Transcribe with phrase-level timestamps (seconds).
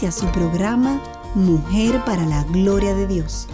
[0.00, 0.98] Inicia su programa
[1.34, 3.46] Mujer para la Gloria de Dios.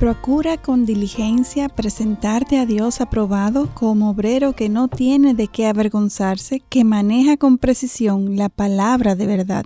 [0.00, 6.64] Procura con diligencia presentarte a Dios aprobado como obrero que no tiene de qué avergonzarse,
[6.68, 9.64] que maneja con precisión la palabra de verdad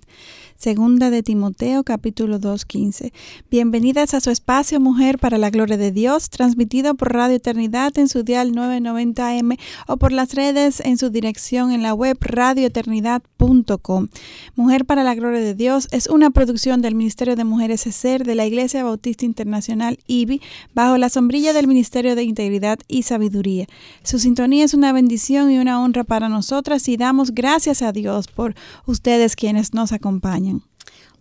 [0.63, 3.13] Segunda de Timoteo capítulo 2.15.
[3.51, 8.07] Bienvenidas a su espacio Mujer para la Gloria de Dios, transmitido por Radio Eternidad en
[8.09, 9.59] su dial 990M
[9.89, 14.07] o por las redes en su dirección en la web radioeternidad.com.
[14.55, 18.37] Mujer para la Gloria de Dios es una producción del Ministerio de Mujeres ESER de
[18.37, 20.41] la Iglesia Bautista Internacional IBI
[20.75, 23.67] bajo la sombrilla del Ministerio de Integridad y Sabiduría.
[24.05, 28.29] Su sintonía es una bendición y una honra para nosotras y damos gracias a Dios
[28.29, 28.55] por
[28.87, 30.52] ustedes quienes nos acompañan.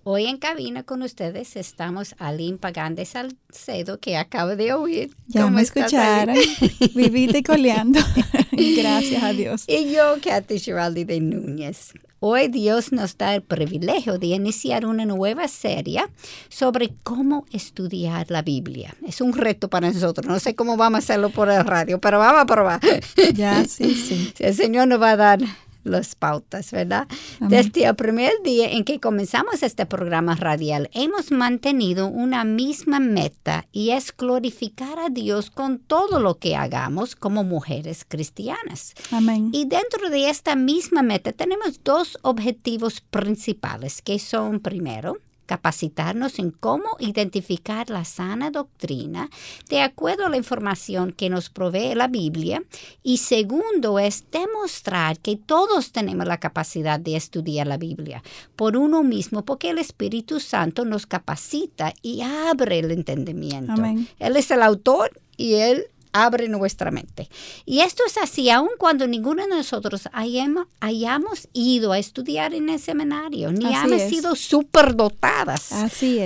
[0.04, 5.16] Hoy en cabina con ustedes estamos Aline Pagán Salcedo, que acabo de oír.
[5.28, 6.36] Ya me escucharon,
[6.96, 8.00] vivite coleando.
[8.52, 9.66] Gracias a Dios.
[9.68, 11.94] Y yo, Kathy Giraldi de Núñez.
[12.24, 16.04] Hoy Dios nos da el privilegio de iniciar una nueva serie
[16.50, 18.96] sobre cómo estudiar la Biblia.
[19.08, 20.28] Es un reto para nosotros.
[20.28, 22.80] No sé cómo vamos a hacerlo por la radio, pero vamos a probar.
[23.34, 24.34] Ya, sí, sí.
[24.40, 25.40] El Señor nos va a dar
[25.84, 27.08] las pautas, ¿verdad?
[27.40, 33.68] Desde el primer día en que comenzamos este programa radial, hemos mantenido una misma meta
[33.72, 38.94] y es glorificar a Dios con todo lo que hagamos como mujeres cristianas.
[39.12, 39.50] Amén.
[39.54, 45.18] Y dentro de esta misma meta tenemos dos objetivos principales, que son primero,
[45.52, 49.30] capacitarnos en cómo identificar la sana doctrina
[49.68, 52.64] de acuerdo a la información que nos provee la Biblia.
[53.04, 58.24] Y segundo es demostrar que todos tenemos la capacidad de estudiar la Biblia
[58.56, 63.84] por uno mismo, porque el Espíritu Santo nos capacita y abre el entendimiento.
[64.20, 67.30] Él es el autor y él abre nuestra mente.
[67.66, 72.70] Y esto es así, aun cuando ninguno de nosotros hayamos, hayamos ido a estudiar en
[72.70, 75.70] el seminario, ni hemos sido superdotadas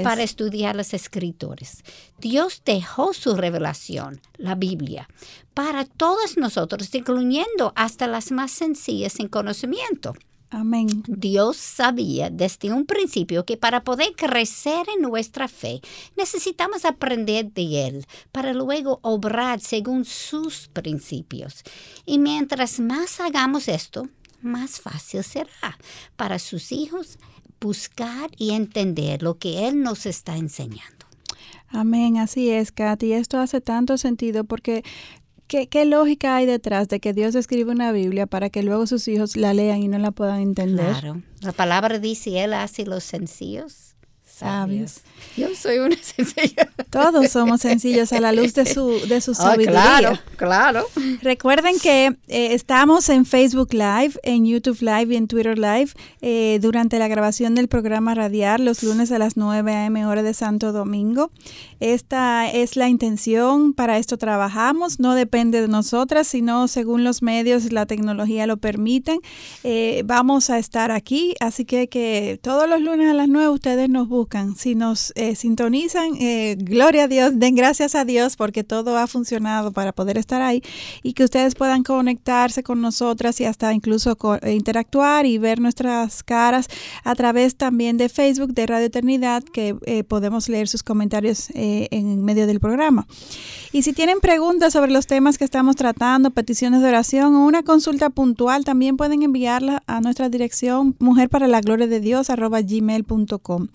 [0.04, 1.84] para estudiar los escritores.
[2.20, 5.08] Dios dejó su revelación, la Biblia,
[5.54, 10.14] para todos nosotros, incluyendo hasta las más sencillas en conocimiento.
[10.50, 11.04] Amén.
[11.08, 15.82] Dios sabía desde un principio que para poder crecer en nuestra fe
[16.16, 21.64] necesitamos aprender de Él para luego obrar según sus principios.
[22.06, 24.08] Y mientras más hagamos esto,
[24.42, 25.78] más fácil será
[26.16, 27.18] para sus hijos
[27.60, 31.06] buscar y entender lo que Él nos está enseñando.
[31.68, 33.14] Amén, así es, Katy.
[33.14, 34.84] Esto hace tanto sentido porque
[35.48, 39.08] ¿Qué, ¿Qué, lógica hay detrás de que Dios escribe una Biblia para que luego sus
[39.08, 40.88] hijos la lean y no la puedan entender?
[41.00, 41.22] Claro.
[41.42, 43.85] La palabra dice, Él hace los sencillos
[44.36, 45.02] sabios.
[45.38, 46.70] Yo soy una sencilla.
[46.90, 49.72] Todos somos sencillos a la luz de su, de su sabiduría.
[49.72, 50.88] claro, claro.
[51.22, 55.92] Recuerden que eh, estamos en Facebook Live, en YouTube Live y en Twitter Live
[56.22, 60.06] eh, durante la grabación del programa Radiar los lunes a las 9 a.m.
[60.06, 61.32] hora de Santo Domingo.
[61.80, 67.72] Esta es la intención, para esto trabajamos, no depende de nosotras, sino según los medios,
[67.72, 69.20] la tecnología lo permiten.
[69.64, 73.90] Eh, vamos a estar aquí, así que, que todos los lunes a las 9 ustedes
[73.90, 74.25] nos buscan
[74.56, 79.08] si nos eh, sintonizan, eh, gloria a Dios, den gracias a Dios porque todo ha
[79.08, 80.64] funcionado para poder estar ahí
[81.04, 86.24] y que ustedes puedan conectarse con nosotras y hasta incluso eh, interactuar y ver nuestras
[86.24, 86.68] caras
[87.04, 89.76] a través también de Facebook de Radio Eternidad que
[90.08, 93.08] podemos leer sus comentarios en medio del programa.
[93.72, 97.64] Y si tienen preguntas sobre los temas que estamos tratando, peticiones de oración o una
[97.64, 102.30] consulta puntual, también pueden enviarla a nuestra dirección mujer para la gloria de Dios
[102.64, 103.68] gmail.com.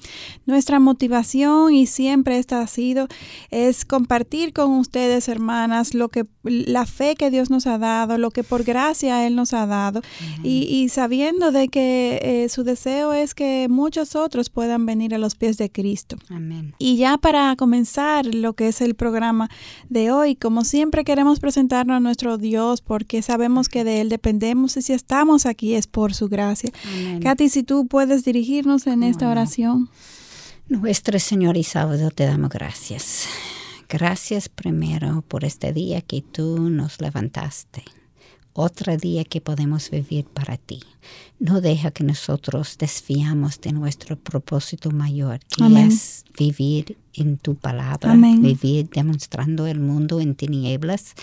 [0.50, 3.06] Nuestra motivación y siempre esta ha sido
[3.50, 8.30] es compartir con ustedes, hermanas, lo que la fe que Dios nos ha dado, lo
[8.30, 10.02] que por gracia Él nos ha dado
[10.42, 15.34] y, sabiendo de que eh, su deseo es que muchos otros puedan venir a los
[15.34, 16.16] pies de Cristo.
[16.28, 16.74] Amén.
[16.78, 19.50] Y ya para comenzar lo que es el programa
[19.88, 24.76] de hoy, como siempre queremos presentarnos a nuestro Dios porque sabemos que de Él dependemos
[24.76, 26.70] y si estamos aquí es por su gracia.
[26.92, 27.20] Amén.
[27.20, 29.88] Katy, si tú puedes dirigirnos en esta oración.
[30.70, 33.26] Nuestro Señor y Salvador, te damos gracias.
[33.88, 37.82] Gracias primero por este día que tú nos levantaste
[38.52, 40.80] otro día que podemos vivir para ti.
[41.40, 48.14] No deja que nosotros desfiamos de nuestro propósito mayor, que es vivir en tu palabra,
[48.14, 51.14] vivir demostrando el mundo en tinieblas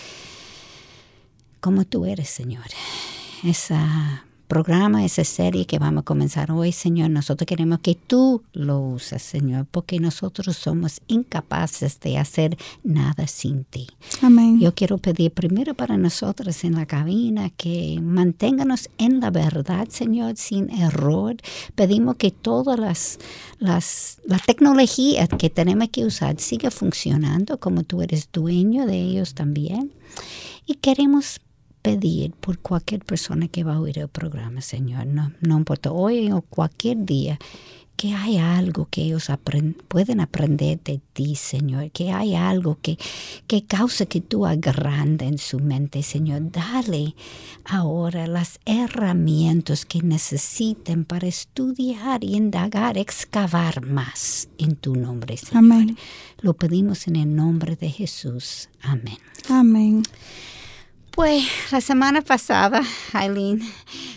[1.60, 2.66] como tú eres, Señor.
[3.44, 7.10] Esa programa, esa serie que vamos a comenzar hoy, Señor.
[7.10, 13.64] Nosotros queremos que tú lo uses, Señor, porque nosotros somos incapaces de hacer nada sin
[13.64, 13.86] ti.
[14.22, 14.58] Amén.
[14.58, 20.36] Yo quiero pedir primero para nosotros en la cabina que manténganos en la verdad, Señor,
[20.36, 21.36] sin error.
[21.74, 23.18] Pedimos que todas las,
[23.58, 29.34] las la tecnología que tenemos que usar siga funcionando como tú eres dueño de ellos
[29.34, 29.92] también.
[30.66, 31.40] Y queremos
[31.88, 35.06] pedir por cualquier persona que va a oír el programa, Señor.
[35.06, 37.38] No, no importa hoy o cualquier día,
[37.96, 39.28] que hay algo que ellos
[39.88, 42.96] pueden aprender de ti, Señor, que hay algo que,
[43.48, 46.52] que causa que tú agrandes en su mente, Señor.
[46.52, 47.16] Dale
[47.64, 55.56] ahora las herramientas que necesiten para estudiar y indagar, excavar más en tu nombre, Señor.
[55.56, 55.96] Amén.
[56.40, 58.68] Lo pedimos en el nombre de Jesús.
[58.82, 59.18] Amén.
[59.48, 60.02] Amén.
[61.18, 62.80] Pues la semana pasada,
[63.12, 63.60] Aileen,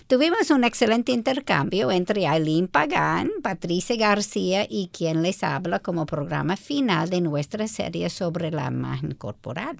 [0.06, 6.58] tuvimos un excelente intercambio entre Aileen Pagán, Patricia García y quien les habla como programa
[6.58, 9.80] final de nuestra serie sobre la imagen corporal.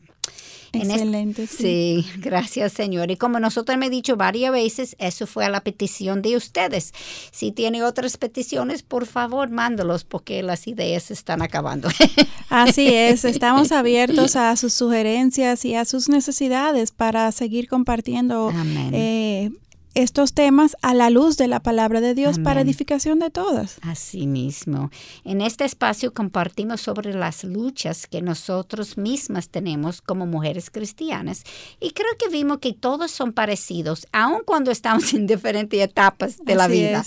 [0.74, 1.48] Excelente.
[1.48, 2.06] sí.
[2.18, 3.12] gracias Señor.
[3.12, 6.94] Y como nosotros me he dicho varias veces, eso fue a la petición de ustedes.
[7.32, 11.90] Si tiene otras peticiones, por favor, mándalos porque las ideas se están acabando.
[12.50, 18.52] Así es, estamos abiertos a sus sugerencias y a sus necesidades para seguir compartiendo
[18.92, 19.52] eh,
[19.94, 23.78] estos temas a la luz de la palabra de Dios para edificación de todas.
[23.82, 24.90] Así mismo.
[25.24, 31.44] En este espacio compartimos sobre las luchas que nosotros mismas tenemos como mujeres cristianas
[31.80, 36.56] y creo que vimos que todos son parecidos, aun cuando estamos en diferentes etapas de
[36.56, 37.06] la vida.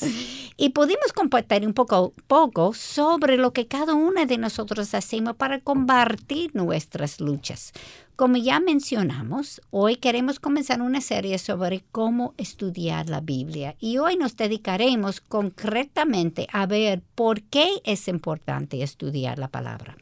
[0.56, 5.60] Y pudimos compartir un poco, poco sobre lo que cada una de nosotros hacemos para
[5.60, 7.72] combatir nuestras luchas.
[8.14, 14.16] Como ya mencionamos, hoy queremos comenzar una serie sobre cómo estudiar la Biblia y hoy
[14.16, 19.96] nos dedicaremos concretamente a ver por qué es importante estudiar la palabra.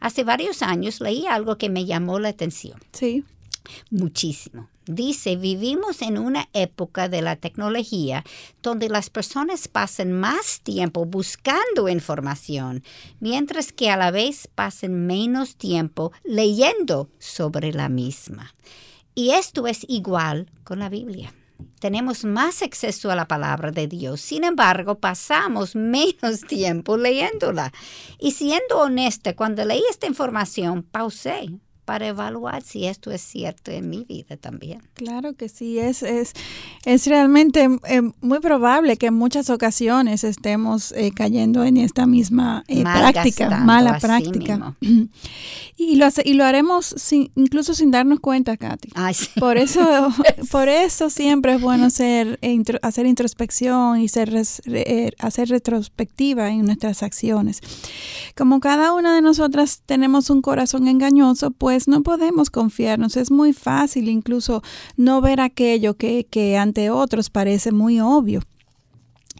[0.00, 2.78] Hace varios años leí algo que me llamó la atención.
[2.92, 3.24] Sí.
[3.90, 4.68] Muchísimo.
[4.86, 8.22] Dice, vivimos en una época de la tecnología
[8.62, 12.84] donde las personas pasan más tiempo buscando información,
[13.18, 18.54] mientras que a la vez pasan menos tiempo leyendo sobre la misma.
[19.14, 21.32] Y esto es igual con la Biblia.
[21.78, 27.72] Tenemos más acceso a la palabra de Dios, sin embargo, pasamos menos tiempo leyéndola.
[28.18, 31.50] Y siendo honesta, cuando leí esta información, pausé
[31.84, 34.82] para evaluar si esto es cierto en mi vida también.
[34.94, 36.32] Claro que sí, es, es,
[36.84, 42.64] es realmente eh, muy probable que en muchas ocasiones estemos eh, cayendo en esta misma
[42.68, 44.74] eh, práctica, mala práctica.
[45.76, 48.90] Y lo, y lo haremos sin, incluso sin darnos cuenta, Katy.
[49.40, 50.08] Por eso,
[50.52, 52.38] por eso siempre es bueno ser,
[52.82, 54.32] hacer introspección y ser,
[55.18, 57.60] hacer retrospectiva en nuestras acciones.
[58.36, 63.16] Como cada una de nosotras tenemos un corazón engañoso, pues pues no podemos confiarnos.
[63.16, 64.62] Es muy fácil incluso
[64.96, 68.42] no ver aquello que, que ante otros parece muy obvio.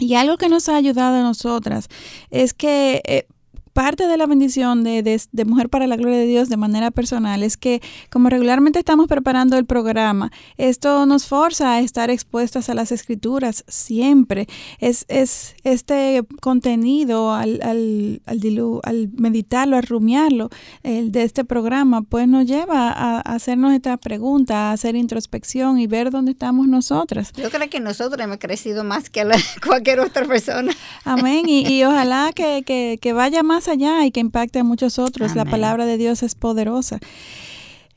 [0.00, 1.88] Y algo que nos ha ayudado a nosotras
[2.30, 3.28] es que eh,
[3.74, 7.42] parte de la bendición de, de, Mujer para la Gloria de Dios de manera personal
[7.42, 12.74] es que como regularmente estamos preparando el programa, esto nos forza a estar expuestas a
[12.74, 14.46] las escrituras siempre.
[14.78, 20.50] Es, es este contenido al, al, al, meditarlo, a rumiarlo
[20.84, 25.88] el de este programa, pues nos lleva a, hacernos esta pregunta, a hacer introspección y
[25.88, 27.32] ver dónde estamos nosotras.
[27.36, 29.28] Yo creo que nosotros hemos crecido más que
[29.66, 30.72] cualquier otra persona.
[31.04, 31.48] Amén.
[31.48, 35.34] Y, y ojalá que, que, que vaya más allá y que impacte a muchos otros.
[35.34, 36.98] La palabra de Dios es poderosa.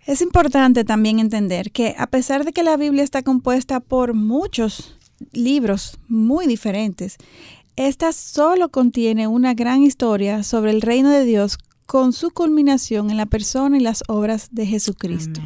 [0.05, 4.97] Es importante también entender que a pesar de que la Biblia está compuesta por muchos
[5.33, 7.17] libros muy diferentes,
[7.75, 11.57] esta solo contiene una gran historia sobre el reino de Dios
[11.88, 15.41] con su culminación en la persona y las obras de Jesucristo.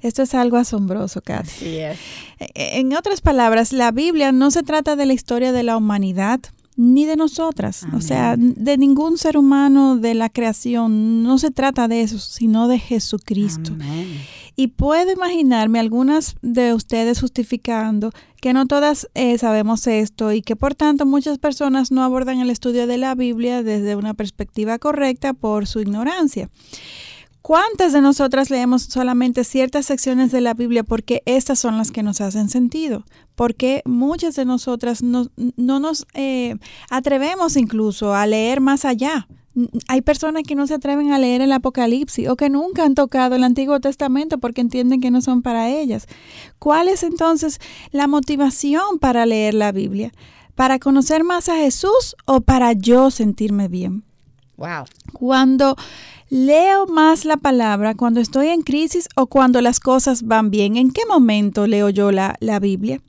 [0.00, 1.20] Esto es algo asombroso.
[1.28, 1.96] E,
[2.54, 6.40] e, en otras palabras, la Biblia no se trata de la historia de la humanidad,
[6.76, 11.22] ni de nosotras, o sea, de ningún ser humano de la creación.
[11.22, 13.72] No se trata de eso, sino de Jesucristo.
[14.56, 20.56] Y puedo imaginarme algunas de ustedes justificando que no todas eh, sabemos esto y que
[20.56, 25.32] por tanto muchas personas no abordan el estudio de la Biblia desde una perspectiva correcta
[25.32, 26.50] por su ignorancia.
[27.46, 32.02] ¿Cuántas de nosotras leemos solamente ciertas secciones de la Biblia porque estas son las que
[32.02, 33.04] nos hacen sentido?
[33.36, 36.56] Porque muchas de nosotras no, no nos eh,
[36.90, 39.28] atrevemos incluso a leer más allá.
[39.86, 43.36] Hay personas que no se atreven a leer el Apocalipsis o que nunca han tocado
[43.36, 46.08] el Antiguo Testamento porque entienden que no son para ellas.
[46.58, 47.60] ¿Cuál es entonces
[47.92, 50.10] la motivación para leer la Biblia?
[50.56, 54.02] ¿Para conocer más a Jesús o para yo sentirme bien?
[54.56, 54.86] Wow.
[55.12, 55.76] Cuando
[56.28, 60.90] leo más la palabra, cuando estoy en crisis o cuando las cosas van bien, ¿en
[60.90, 63.00] qué momento leo yo la, la Biblia?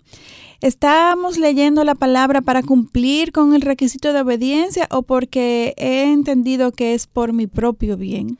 [0.62, 6.72] ¿Estamos leyendo la palabra para cumplir con el requisito de obediencia o porque he entendido
[6.72, 8.40] que es por mi propio bien?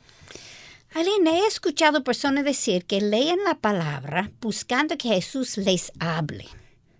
[0.94, 6.46] Aline, he escuchado personas decir que leen la palabra buscando que Jesús les hable.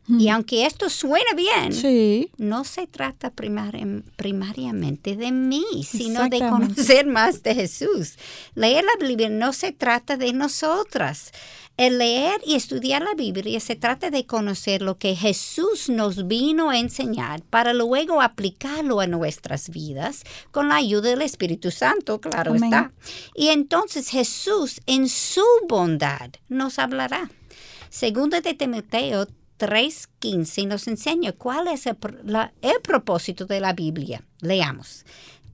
[0.09, 7.43] Y aunque esto suena bien, no se trata primariamente de mí, sino de conocer más
[7.43, 8.17] de Jesús.
[8.55, 11.33] Leer la Biblia no se trata de nosotras.
[11.77, 16.71] El leer y estudiar la Biblia se trata de conocer lo que Jesús nos vino
[16.71, 22.57] a enseñar para luego aplicarlo a nuestras vidas con la ayuda del Espíritu Santo, claro
[22.57, 22.91] está.
[23.37, 27.31] Y entonces Jesús en su bondad nos hablará.
[27.91, 31.97] Segundo de Timoteo 3.15 nos enseña cuál es el,
[32.63, 34.23] el propósito de la Biblia.
[34.41, 35.05] Leamos.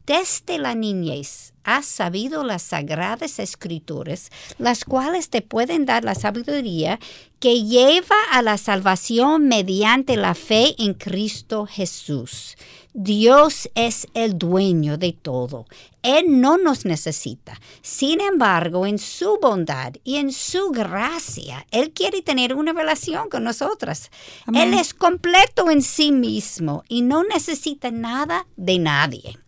[0.06, 7.00] Desde la niñez has sabido las sagradas escrituras, las cuales te pueden dar la sabiduría
[7.40, 12.56] que lleva a la salvación mediante la fe en Cristo Jesús.
[12.96, 15.66] Dios es el dueño de todo.
[16.02, 17.60] Él no nos necesita.
[17.82, 23.42] Sin embargo, en su bondad y en su gracia, Él quiere tener una relación con
[23.42, 24.12] nosotras.
[24.54, 29.38] Él es completo en sí mismo y no necesita nada de nadie.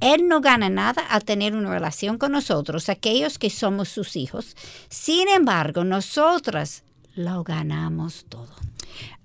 [0.00, 4.56] Él no gana nada al tener una relación con nosotros, aquellos que somos sus hijos.
[4.88, 6.84] Sin embargo, nosotras
[7.16, 8.54] lo ganamos todo.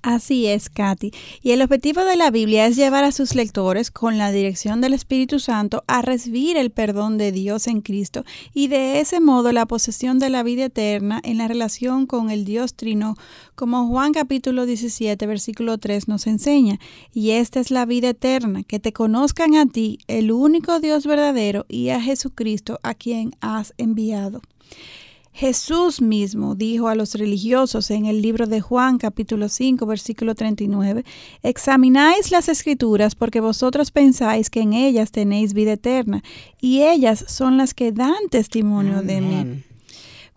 [0.01, 1.11] Así es, Katy.
[1.41, 4.93] Y el objetivo de la Biblia es llevar a sus lectores, con la dirección del
[4.93, 9.65] Espíritu Santo, a recibir el perdón de Dios en Cristo y de ese modo la
[9.65, 13.15] posesión de la vida eterna en la relación con el Dios Trino,
[13.55, 16.79] como Juan capítulo 17, versículo 3 nos enseña.
[17.13, 21.65] Y esta es la vida eterna, que te conozcan a ti, el único Dios verdadero,
[21.67, 24.41] y a Jesucristo, a quien has enviado.
[25.31, 31.05] Jesús mismo dijo a los religiosos en el libro de Juan capítulo 5 versículo 39,
[31.43, 36.23] examináis las escrituras porque vosotros pensáis que en ellas tenéis vida eterna
[36.59, 39.63] y ellas son las que dan testimonio de mí.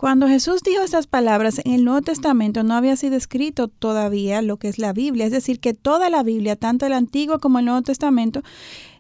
[0.03, 4.57] Cuando Jesús dijo estas palabras en el Nuevo Testamento no había sido escrito todavía lo
[4.57, 7.67] que es la Biblia, es decir, que toda la Biblia, tanto el Antiguo como el
[7.67, 8.43] Nuevo Testamento,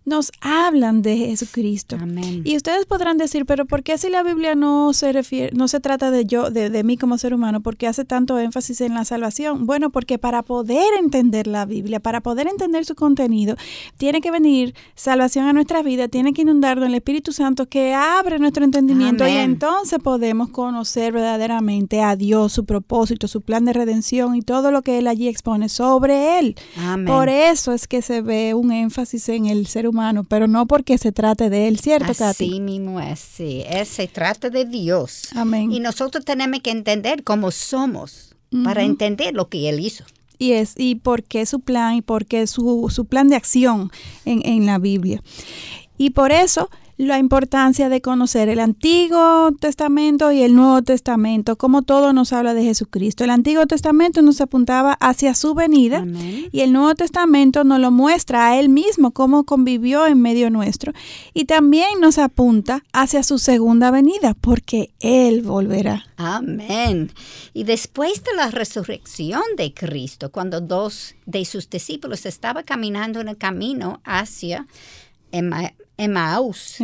[0.04, 1.96] nos hablan de Jesucristo.
[2.44, 5.80] Y ustedes podrán decir, pero ¿por qué si la Biblia no se refiere, no se
[5.80, 8.94] trata de yo, de, de, mí como ser humano, por qué hace tanto énfasis en
[8.94, 9.64] la salvación?
[9.66, 13.54] Bueno, porque para poder entender la Biblia, para poder entender su contenido,
[13.96, 18.38] tiene que venir salvación a nuestra vida, tiene que inundarnos el Espíritu Santo que abre
[18.38, 24.34] nuestro entendimiento y entonces podemos conocer verdaderamente a Dios, su propósito, su plan de redención
[24.34, 26.56] y todo lo que Él allí expone sobre Él.
[27.06, 30.66] Por eso es que se ve un énfasis en el ser humano humano, pero no
[30.66, 32.44] porque se trate de él, ¿cierto, Katy?
[32.44, 33.62] Así mismo es, sí.
[33.68, 35.28] Es, se trata de Dios.
[35.34, 35.70] Amén.
[35.70, 38.34] Y nosotros tenemos que entender cómo somos
[38.64, 40.04] para entender lo que él hizo.
[40.38, 43.90] Y es, y por qué su plan y por qué su, su plan de acción
[44.24, 45.22] en, en la Biblia.
[45.96, 46.68] Y por eso
[47.02, 52.54] la importancia de conocer el Antiguo Testamento y el Nuevo Testamento, como todo nos habla
[52.54, 53.24] de Jesucristo.
[53.24, 56.06] El Antiguo Testamento nos apuntaba hacia su venida
[56.52, 60.92] y el Nuevo Testamento nos lo muestra a Él mismo, cómo convivió en medio nuestro.
[61.34, 66.06] Y también nos apunta hacia su segunda venida, porque Él volverá.
[66.16, 67.12] Amén.
[67.52, 73.28] Y después de la resurrección de Cristo, cuando dos de sus discípulos estaban caminando en
[73.28, 74.66] el camino hacia
[75.96, 76.80] Emmaus.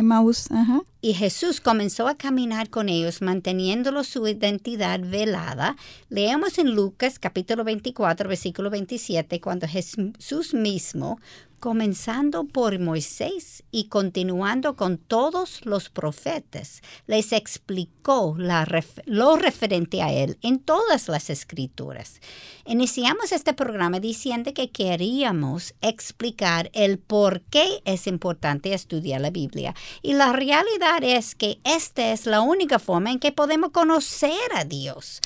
[0.51, 0.81] ajá.
[1.01, 5.77] Y Jesús comenzó a caminar con ellos, manteniéndolo su identidad velada.
[6.09, 11.19] Leemos en Lucas capítulo 24, versículo 27, cuando Jesús mismo
[11.59, 20.37] comenzando por Moisés y continuando con todos los profetas, les explicó lo referente a él
[20.41, 22.21] en todas las escrituras.
[22.65, 29.75] Iniciamos este programa diciendo que queríamos explicar el por qué es importante estudiar la Biblia.
[30.01, 34.65] Y la realidad es que esta es la única forma en que podemos conocer a
[34.65, 35.21] Dios.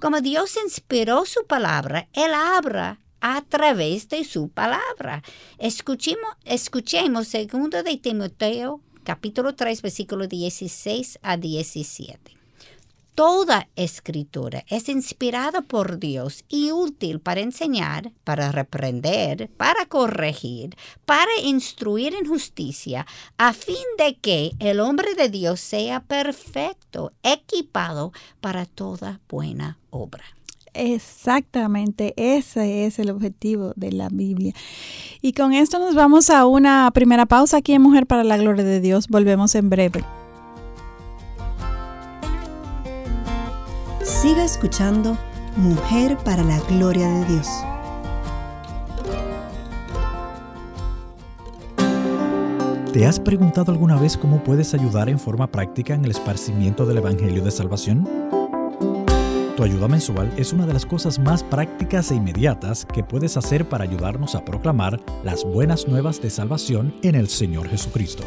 [0.00, 5.22] Como Dios inspiró su palabra, Él habla a través de su palabra.
[5.58, 12.36] Escuchemos, escuchemos segundo de Timoteo capítulo 3, versículo 16 a 17.
[13.14, 21.30] Toda escritura es inspirada por Dios y útil para enseñar, para reprender, para corregir, para
[21.42, 23.06] instruir en justicia,
[23.38, 30.37] a fin de que el hombre de Dios sea perfecto, equipado para toda buena obra.
[30.74, 34.52] Exactamente, ese es el objetivo de la Biblia.
[35.20, 38.64] Y con esto nos vamos a una primera pausa aquí en Mujer para la Gloria
[38.64, 39.08] de Dios.
[39.08, 40.04] Volvemos en breve.
[44.02, 45.16] Siga escuchando
[45.56, 47.48] Mujer para la Gloria de Dios.
[52.92, 56.96] ¿Te has preguntado alguna vez cómo puedes ayudar en forma práctica en el esparcimiento del
[56.96, 58.08] Evangelio de Salvación?
[59.58, 63.68] Tu ayuda mensual es una de las cosas más prácticas e inmediatas que puedes hacer
[63.68, 68.22] para ayudarnos a proclamar las buenas nuevas de salvación en el Señor Jesucristo.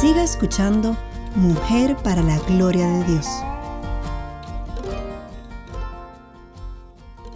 [0.04, 0.98] Siga escuchando
[1.38, 3.26] Mujer para la Gloria de Dios.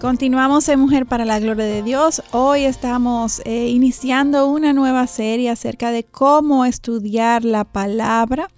[0.01, 2.21] Continuamos en Mujer para la Gloria de Dios.
[2.31, 8.49] Hoy estamos eh, iniciando una nueva serie acerca de cómo estudiar la palabra.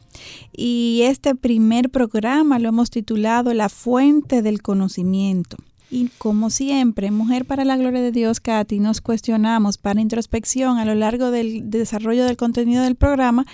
[0.57, 5.57] Y este primer programa lo hemos titulado La fuente del conocimiento.
[5.91, 10.85] Y como siempre, Mujer para la Gloria de Dios, Katy, nos cuestionamos para introspección a
[10.85, 13.45] lo largo del desarrollo del contenido del programa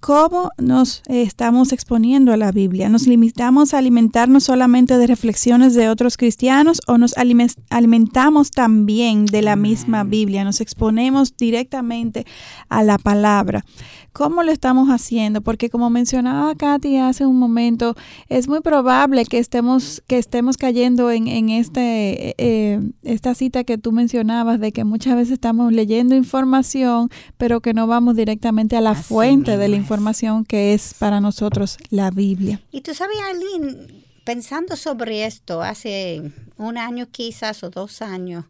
[0.00, 2.88] cómo nos estamos exponiendo a la Biblia.
[2.88, 9.42] ¿Nos limitamos a alimentarnos solamente de reflexiones de otros cristianos o nos alimentamos también de
[9.42, 10.04] la misma.
[10.04, 10.44] Biblia?
[10.44, 12.26] Nos exponemos directamente
[12.68, 13.64] a la palabra.
[14.18, 15.42] ¿Cómo lo estamos haciendo?
[15.42, 17.94] Porque como mencionaba Katy hace un momento,
[18.28, 23.78] es muy probable que estemos, que estemos cayendo en, en este, eh, esta cita que
[23.78, 28.80] tú mencionabas de que muchas veces estamos leyendo información, pero que no vamos directamente a
[28.80, 32.60] la fuente de la información que es para nosotros la Biblia.
[32.72, 38.46] Y tú sabes, Aline, pensando sobre esto hace un año quizás o dos años,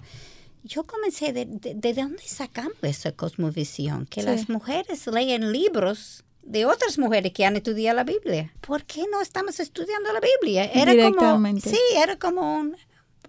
[0.68, 6.98] yo comencé de, de, dónde sacamos esa cosmovisión, que las mujeres leen libros de otras
[6.98, 8.52] mujeres que han estudiado la Biblia.
[8.60, 10.64] ¿Por qué no estamos estudiando la Biblia?
[10.72, 12.76] Era como, sí, era como un,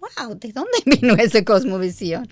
[0.00, 2.26] wow, ¿de dónde vino esa cosmovisión?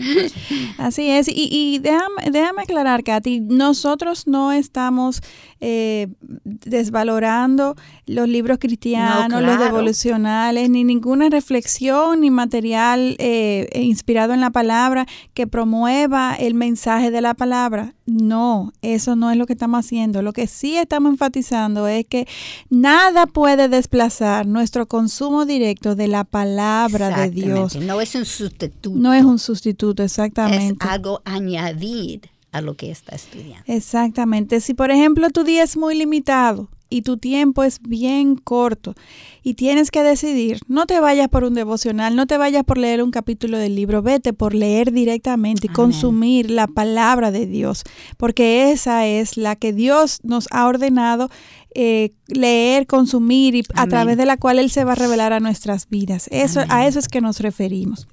[0.79, 5.21] Así es, y, y déjame, déjame, aclarar, Katy, nosotros no estamos
[5.61, 6.09] eh,
[6.45, 7.77] desvalorando
[8.07, 15.07] los libros cristianos, los devolucionales, ni ninguna reflexión ni material eh, inspirado en la palabra
[15.35, 17.95] que promueva el mensaje de la palabra.
[18.09, 20.23] No, eso no es lo que estamos haciendo.
[20.23, 22.27] Lo que sí estamos enfatizando es que
[22.71, 27.77] nada puede desplazar nuestro consumo directo de la palabra de Dios.
[27.77, 28.99] No es un sustituto.
[28.99, 30.83] No es un sustituto, exactamente.
[30.83, 33.65] Es algo añadir a lo que está estudiando.
[33.67, 34.63] Exactamente.
[34.63, 38.95] Si por ejemplo tu día es muy limitado y tu tiempo es bien corto
[39.43, 43.03] y tienes que decidir, no te vayas por un devocional, no te vayas por leer
[43.03, 47.85] un capítulo del libro, vete por leer directamente y consumir la palabra de Dios,
[48.17, 51.31] porque esa es la que Dios nos ha ordenado
[51.75, 55.41] eh, leer, consumir y a través de la cual Él se va a revelar a
[55.41, 56.29] nuestras vidas.
[56.33, 58.09] Eso, a eso es que nos referimos.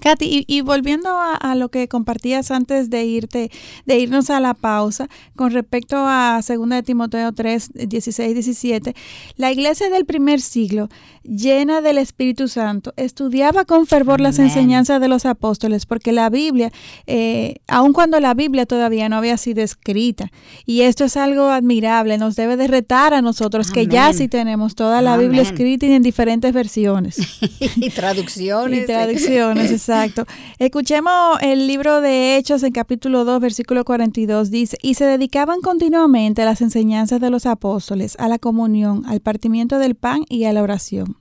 [0.00, 3.50] Katy, y, volviendo a, lo que compartías antes de irte,
[3.86, 8.94] de irnos a la pausa, con respecto a 2 de Timoteo 3, 16, 17,
[9.36, 10.88] la iglesia del primer siglo,
[11.22, 16.72] llena del Espíritu Santo, estudiaba con fervor las enseñanzas de los apóstoles, porque la Biblia,
[17.06, 20.32] eh, aun cuando la Biblia todavía no había sido escrita,
[20.66, 24.74] y esto es algo admirable, nos debe de retar a nosotros, que ya sí tenemos
[24.74, 27.18] toda la Biblia escrita y en diferentes versiones.
[27.60, 28.82] y traducciones.
[28.82, 30.24] y traducciones, Exacto.
[30.58, 34.50] Escuchemos el libro de Hechos en capítulo 2, versículo 42.
[34.50, 39.20] Dice, y se dedicaban continuamente a las enseñanzas de los apóstoles, a la comunión, al
[39.20, 41.16] partimiento del pan y a la oración.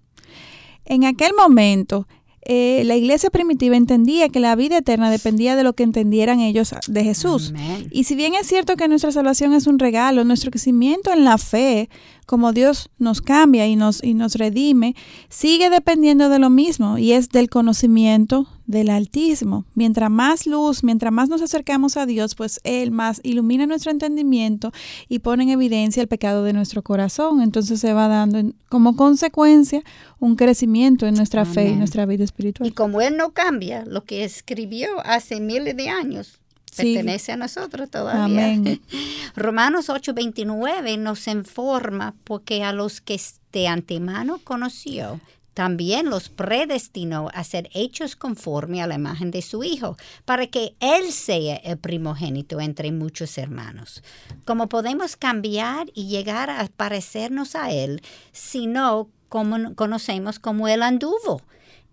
[0.85, 2.07] En aquel momento,
[2.41, 6.73] eh, la iglesia primitiva entendía que la vida eterna dependía de lo que entendieran ellos
[6.87, 7.53] de Jesús.
[7.91, 11.37] Y si bien es cierto que nuestra salvación es un regalo, nuestro crecimiento en la
[11.37, 11.89] fe,
[12.25, 14.95] como Dios nos cambia y nos, y nos redime,
[15.29, 19.65] sigue dependiendo de lo mismo y es del conocimiento del Altísimo.
[19.73, 24.71] Mientras más luz, mientras más nos acercamos a Dios, pues Él más ilumina nuestro entendimiento
[25.07, 27.41] y pone en evidencia el pecado de nuestro corazón.
[27.41, 29.81] Entonces se va dando como consecuencia
[30.19, 32.69] un crecimiento en nuestra fe y nuestra vida espiritual.
[32.69, 36.39] Y como Él no cambia, lo que escribió hace miles de años,
[36.77, 38.23] pertenece a nosotros todavía.
[38.23, 38.81] Amén.
[39.35, 43.19] Romanos 8:29 nos informa porque a los que
[43.51, 45.19] de antemano conoció,
[45.59, 50.73] también los predestinó a ser hechos conforme a la imagen de su Hijo, para que
[50.79, 54.01] Él sea el primogénito entre muchos hermanos.
[54.45, 60.81] ¿Cómo podemos cambiar y llegar a parecernos a Él si no como conocemos como Él
[60.81, 61.41] anduvo?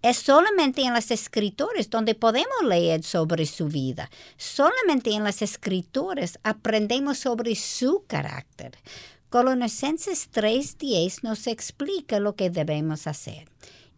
[0.01, 4.09] Es solamente en las escrituras donde podemos leer sobre su vida.
[4.37, 8.79] Solamente en las escrituras aprendemos sobre su carácter.
[9.37, 13.47] Colosenses 3:10 nos explica lo que debemos hacer.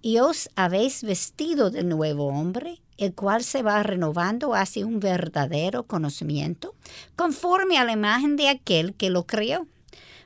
[0.03, 5.85] Y os habéis vestido de nuevo hombre, el cual se va renovando hacia un verdadero
[5.85, 6.75] conocimiento,
[7.15, 9.69] conforme a la imagen de aquel que lo creó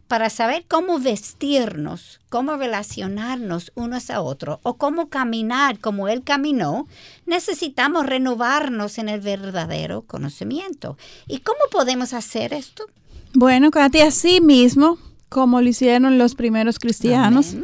[0.09, 6.87] para saber cómo vestirnos, cómo relacionarnos unos a otros o cómo caminar como Él caminó,
[7.27, 10.97] necesitamos renovarnos en el verdadero conocimiento.
[11.29, 12.87] ¿Y cómo podemos hacer esto?
[13.35, 17.57] Bueno, Katy, así mismo, como lo hicieron los primeros cristianos,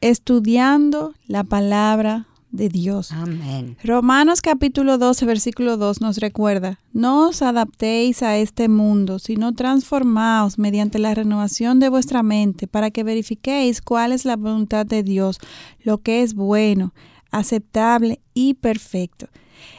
[0.00, 3.12] estudiando la palabra de Dios.
[3.12, 3.76] Amén.
[3.84, 10.58] Romanos capítulo 12, versículo 2 nos recuerda, no os adaptéis a este mundo, sino transformaos
[10.58, 15.38] mediante la renovación de vuestra mente para que verifiquéis cuál es la voluntad de Dios,
[15.82, 16.94] lo que es bueno,
[17.30, 19.28] aceptable y perfecto.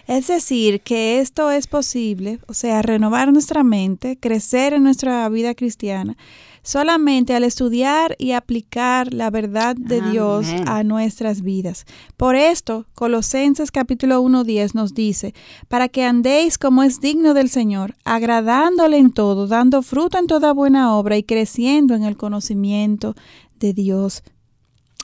[0.08, 5.56] Es decir, que esto es posible, o sea, renovar nuestra mente, crecer en nuestra vida
[5.56, 6.17] cristiana,
[6.62, 11.86] solamente al estudiar y aplicar la verdad de Dios a nuestras vidas.
[12.17, 15.34] Por esto, Colosenses capítulo 1.10 nos dice,
[15.67, 20.54] para que andéis como es digno del Señor, agradándole en todo, dando fruto en toda
[20.54, 23.15] buena obra y creciendo en el conocimiento
[23.60, 24.24] de Dios.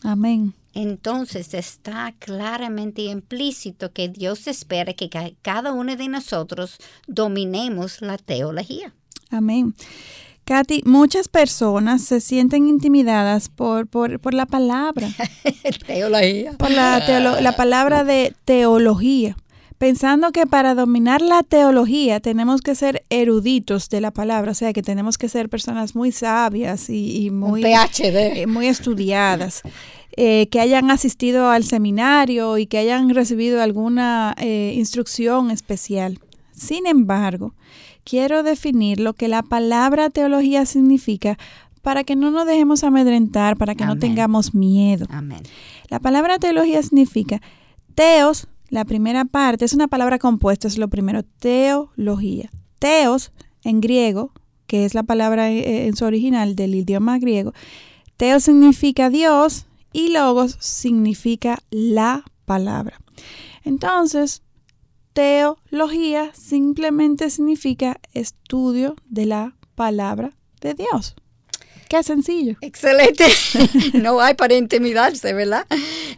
[0.04, 0.54] Amén.
[0.74, 5.10] Entonces está claramente implícito que Dios espera que
[5.42, 6.78] cada uno de nosotros
[7.08, 8.94] dominemos la teología.
[9.30, 9.74] Amén.
[10.46, 15.10] Katy, muchas personas se sienten intimidadas por, por, la palabra.
[15.86, 16.54] teología.
[16.54, 19.36] Por la, la palabra de teología
[19.80, 24.74] pensando que para dominar la teología tenemos que ser eruditos de la palabra, o sea,
[24.74, 28.42] que tenemos que ser personas muy sabias y, muy, PhD.
[28.42, 29.64] Eh, muy estudiadas.
[30.18, 36.20] Eh, que hayan asistido al seminario y que hayan recibido alguna eh, instrucción especial.
[36.52, 37.54] Sin embargo,
[38.04, 41.38] quiero definir lo que la palabra teología significa
[41.82, 45.06] para que no nos dejemos amedrentar, para que no tengamos miedo.
[45.10, 45.44] Amén.
[45.90, 47.42] La palabra teología significa
[47.96, 52.50] teos, la primera parte, es una palabra compuesta, es lo primero, teología.
[52.80, 53.32] Teos,
[53.64, 54.34] en griego,
[54.68, 57.54] que es la palabra eh, en su original del idioma griego,
[58.18, 63.00] teos significa Dios y logos significa la palabra.
[63.64, 64.42] Entonces,
[65.14, 71.16] teología simplemente significa estudio de la palabra de Dios.
[71.90, 72.56] Qué sencillo.
[72.62, 73.26] Excelente.
[73.94, 75.66] no hay para intimidarse, ¿verdad?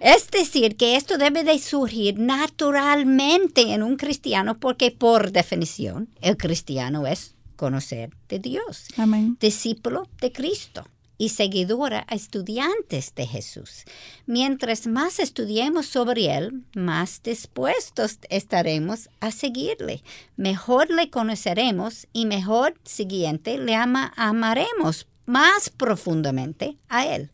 [0.01, 6.36] Es decir, que esto debe de surgir naturalmente en un cristiano porque por definición el
[6.36, 8.88] cristiano es conocer de Dios.
[8.97, 9.38] Amén.
[9.39, 10.86] Discípulo de Cristo
[11.21, 13.86] y seguidora a estudiantes de Jesús.
[14.25, 20.01] Mientras más estudiemos sobre Él, más dispuestos estaremos a seguirle.
[20.36, 27.29] Mejor le conoceremos y mejor siguiente le ama, amaremos más profundamente a Él.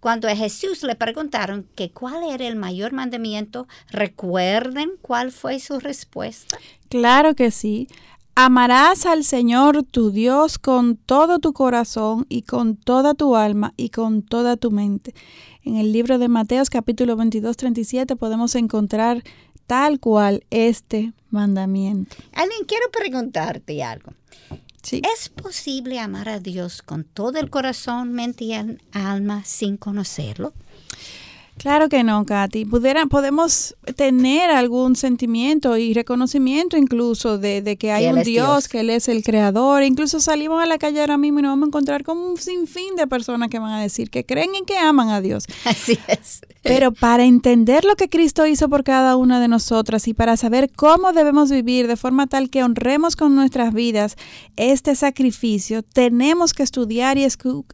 [0.00, 5.78] Cuando a Jesús le preguntaron que cuál era el mayor mandamiento, ¿recuerden cuál fue su
[5.78, 6.58] respuesta?
[6.88, 7.86] Claro que sí.
[8.40, 13.88] Amarás al Señor tu Dios con todo tu corazón y con toda tu alma y
[13.88, 15.12] con toda tu mente.
[15.64, 19.24] En el libro de Mateos capítulo 22, 37 podemos encontrar
[19.66, 22.14] tal cual este mandamiento.
[22.32, 24.12] Alguien, quiero preguntarte algo.
[24.84, 25.02] Sí.
[25.16, 28.54] ¿Es posible amar a Dios con todo el corazón, mente y
[28.92, 30.52] alma sin conocerlo?
[31.58, 32.64] Claro que no, Katy.
[32.64, 39.08] Podemos tener algún sentimiento y reconocimiento incluso de, que hay un Dios, que Él es
[39.08, 39.82] el creador.
[39.82, 42.94] Incluso salimos a la calle ahora mismo y nos vamos a encontrar con un sinfín
[42.96, 45.44] de personas que van a decir que creen en que aman a Dios.
[45.64, 46.40] Así es.
[46.62, 50.70] Pero para entender lo que Cristo hizo por cada una de nosotras y para saber
[50.74, 54.16] cómo debemos vivir de forma tal que honremos con nuestras vidas
[54.56, 57.26] este sacrificio, tenemos que estudiar y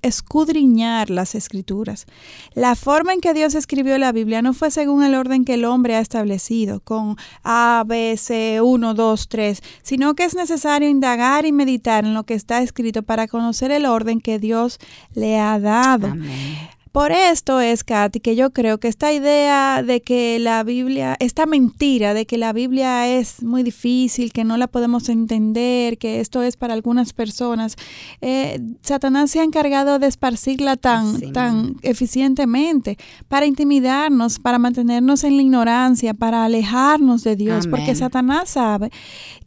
[0.03, 2.07] escudriñar las escrituras.
[2.55, 5.65] La forma en que Dios escribió la Biblia no fue según el orden que el
[5.65, 11.47] hombre ha establecido, con A, B, C, 1, 2, 3, sino que es necesario indagar
[11.47, 14.79] y meditar en lo que está escrito para conocer el orden que Dios
[15.15, 16.09] le ha dado.
[16.09, 16.74] Amén.
[16.95, 21.45] Por esto es, Katy, que yo creo que esta idea de que la Biblia, esta
[21.45, 26.41] mentira de que la Biblia es muy difícil, que no la podemos entender, que esto
[26.41, 27.75] es para algunas personas,
[28.21, 35.35] eh, Satanás se ha encargado de esparcirla tan, tan eficientemente para intimidarnos, para mantenernos en
[35.35, 38.93] la ignorancia, para alejarnos de Dios, porque Satanás sabe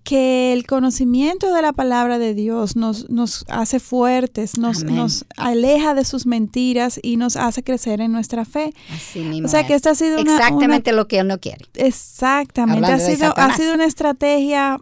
[0.03, 5.93] que el conocimiento de la palabra de Dios nos, nos hace fuertes, nos, nos aleja
[5.93, 8.73] de sus mentiras y nos hace crecer en nuestra fe.
[8.93, 11.65] Así mismo o sea que esta ha sido una, exactamente lo que él no quiere.
[11.75, 14.79] Exactamente, ha sido, ha sido una estrategia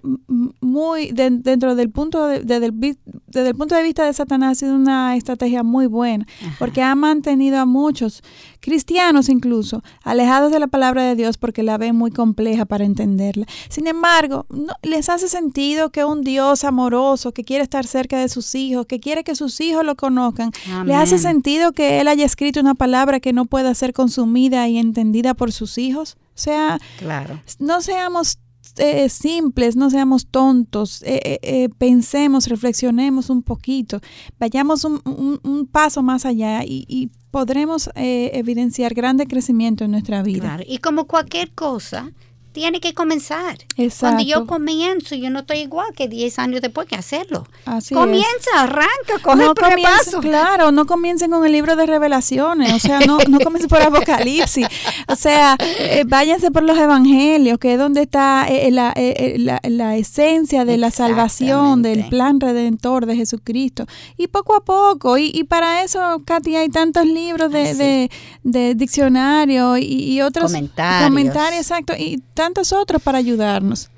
[0.61, 5.15] muy dentro del punto de, desde, el, punto de vista de Satanás ha sido una
[5.15, 6.25] estrategia muy buena,
[6.59, 8.23] porque ha mantenido a muchos
[8.59, 13.45] cristianos incluso, alejados de la palabra de Dios porque la ven muy compleja para entenderla.
[13.69, 18.27] Sin embargo, no, les hace sentido que un Dios amoroso, que quiere estar cerca de
[18.27, 20.51] sus hijos, que quiere que sus hijos lo conozcan,
[20.85, 24.77] le hace sentido que Él haya escrito una palabra que no pueda ser consumida y
[24.77, 26.17] entendida por sus hijos.
[26.29, 27.41] O sea, claro.
[27.59, 28.39] no seamos
[28.77, 34.01] eh, simples, no seamos tontos, eh, eh, pensemos, reflexionemos un poquito,
[34.37, 40.41] vayamos un, un, paso más allá y, y podremos evidenciar grande crecimiento en nuestra vida.
[40.41, 40.63] Claro.
[40.67, 42.11] Y como cualquier cosa,
[42.55, 43.57] tiene que comenzar.
[43.99, 47.45] Cuando yo comienzo, yo no estoy igual que 10 años después que hacerlo.
[47.93, 50.21] Comienza, arranca, coge no el paso.
[50.21, 54.67] Claro, no comiencen con el libro de revelaciones, o sea, no, no comiencen por Apocalipsis,
[55.09, 59.97] o sea, eh, váyanse por los evangelios, que es donde está eh, eh, la, la,
[59.97, 63.85] esencia de la salvación, del plan redentor de Jesucristo.
[64.15, 68.09] Y poco a poco, y, y para eso, Katy, hay tantos libros de,
[68.43, 71.09] de, diccionario y, otros comentarios.
[71.09, 73.89] comentarios, exacto, y tantos otros para ayudarnos.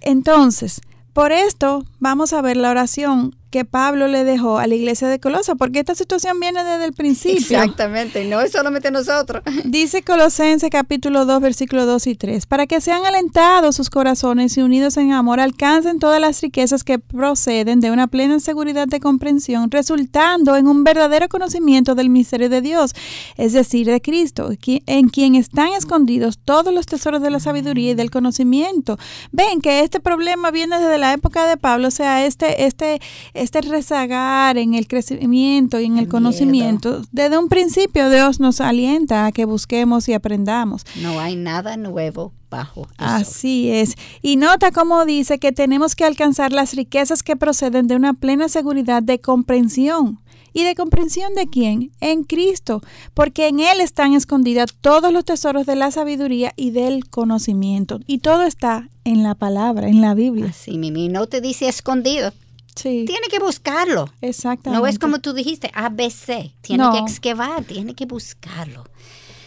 [0.00, 0.80] Entonces,
[1.12, 5.20] por esto vamos a ver la oración que Pablo le dejó a la iglesia de
[5.20, 7.38] Colosa, porque esta situación viene desde el principio.
[7.38, 9.44] Exactamente, no es solamente nosotros.
[9.64, 14.62] Dice Colosenses capítulo 2, versículos 2 y 3, para que sean alentados sus corazones y
[14.62, 19.70] unidos en amor, alcancen todas las riquezas que proceden de una plena seguridad de comprensión,
[19.70, 22.92] resultando en un verdadero conocimiento del misterio de Dios,
[23.36, 27.94] es decir, de Cristo, en quien están escondidos todos los tesoros de la sabiduría y
[27.94, 28.98] del conocimiento.
[29.30, 33.00] Ven que este problema viene desde la época de Pablo, o sea, este, este,
[33.44, 39.26] este rezagar en el crecimiento y en el, conocimiento, desde un principio Dios nos alienta
[39.26, 40.84] a que busquemos y aprendamos.
[41.00, 42.88] No hay nada nuevo bajo.
[42.98, 43.96] Así es.
[44.22, 48.48] Y nota cómo dice que tenemos que alcanzar las riquezas que proceden de una plena
[48.48, 50.18] seguridad de comprensión.
[50.56, 51.90] ¿Y de comprensión de quién?
[52.00, 52.80] En Cristo,
[53.12, 57.98] porque en Él están escondidas todos los tesoros de la sabiduría y del conocimiento.
[58.06, 60.52] Y todo está en la palabra, en la Biblia.
[60.52, 62.32] Sí, Mimi, no te dice escondido,
[62.74, 64.12] tiene que buscarlo.
[64.20, 64.80] Exactamente.
[64.80, 66.52] No es como tú dijiste, ABC.
[66.60, 68.84] Tiene que excavar, tiene que buscarlo.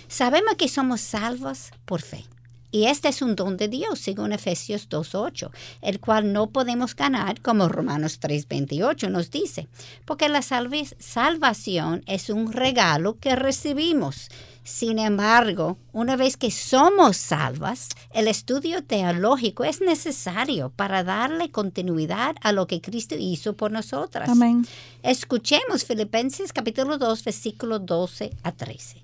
[0.07, 2.25] Sabemos que somos salvos por fe.
[2.69, 7.41] Y este es un don de Dios, según Efesios 2.8, el cual no podemos ganar,
[7.41, 9.69] como Romanos 3.28 nos dice,
[10.03, 14.27] porque la salvación es un regalo que recibimos
[14.67, 22.35] sin embargo, una vez que somos salvas, el estudio teológico es necesario para darle continuidad
[22.41, 24.27] a lo que Cristo hizo por nosotras.
[24.27, 24.67] Amén.
[25.03, 28.99] Escuchemos Filipenses capítulo 2, versículo 12 a 13.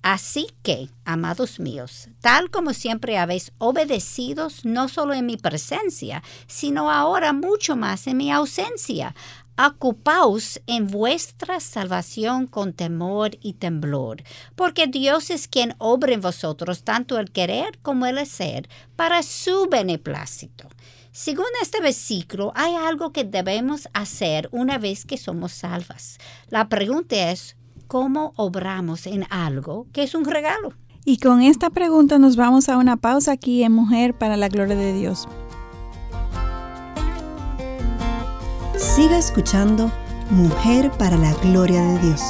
[0.00, 6.90] Así que, amados míos, tal como siempre habéis obedecido, no solo en mi presencia, sino
[6.90, 9.14] ahora mucho más en mi ausencia,
[9.56, 14.22] ocupaos en vuestra salvación con temor y temblor,
[14.56, 19.68] porque Dios es quien obra en vosotros tanto el querer como el hacer para su
[19.70, 20.68] beneplácito.
[21.12, 26.18] Según este versículo, hay algo que debemos hacer una vez que somos salvas.
[26.48, 30.72] La pregunta es, ¿cómo obramos en algo que es un regalo?
[31.04, 34.76] Y con esta pregunta nos vamos a una pausa aquí en Mujer para la Gloria
[34.76, 35.28] de Dios.
[38.94, 39.90] Siga escuchando
[40.28, 42.20] Mujer para la Gloria de Dios.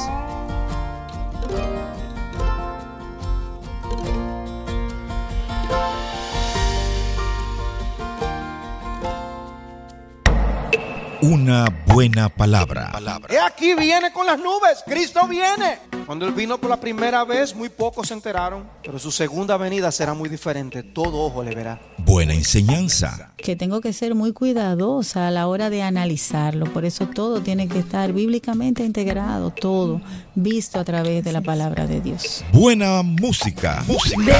[11.23, 12.91] Una buena palabra.
[13.29, 15.79] He aquí viene con las nubes, Cristo viene.
[16.05, 19.89] Cuando Él vino por la primera vez, muy pocos se enteraron, pero su segunda venida
[19.93, 21.79] será muy diferente, todo ojo le verá.
[21.99, 23.31] Buena enseñanza.
[23.37, 27.69] Que tengo que ser muy cuidadosa a la hora de analizarlo, por eso todo tiene
[27.69, 30.01] que estar bíblicamente integrado, todo
[30.35, 32.43] visto a través de la palabra de Dios.
[32.51, 33.81] Buena música.
[33.87, 34.37] música.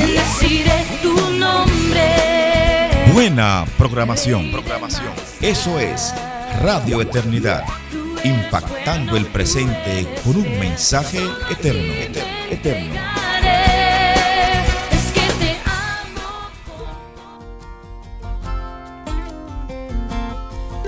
[1.01, 3.13] tu nombre.
[3.13, 4.51] Buena programación.
[4.51, 5.13] programación.
[5.39, 6.13] Eso es
[6.61, 7.63] Radio Eternidad,
[8.23, 11.93] impactando el presente con un mensaje eterno.
[12.49, 12.95] eterno.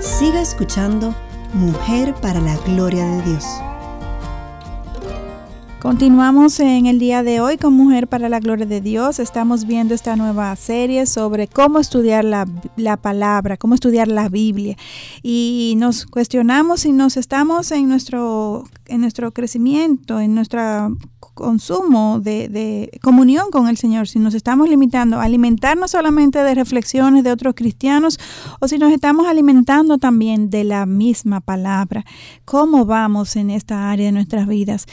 [0.00, 1.14] Siga escuchando
[1.52, 3.44] Mujer para la Gloria de Dios.
[5.86, 9.20] Continuamos en el día de hoy con Mujer para la Gloria de Dios.
[9.20, 14.76] Estamos viendo esta nueva serie sobre cómo estudiar la, palabra, cómo estudiar la Biblia.
[15.22, 22.48] Y nos cuestionamos si nos estamos en nuestro, en nuestro crecimiento, en nuestro consumo de,
[22.48, 27.30] de, comunión con el Señor, si nos estamos limitando a alimentarnos solamente de reflexiones de
[27.30, 28.18] otros cristianos
[28.58, 32.04] o si nos estamos alimentando también de la misma palabra.
[32.44, 34.86] ¿Cómo vamos en esta área de nuestras vidas?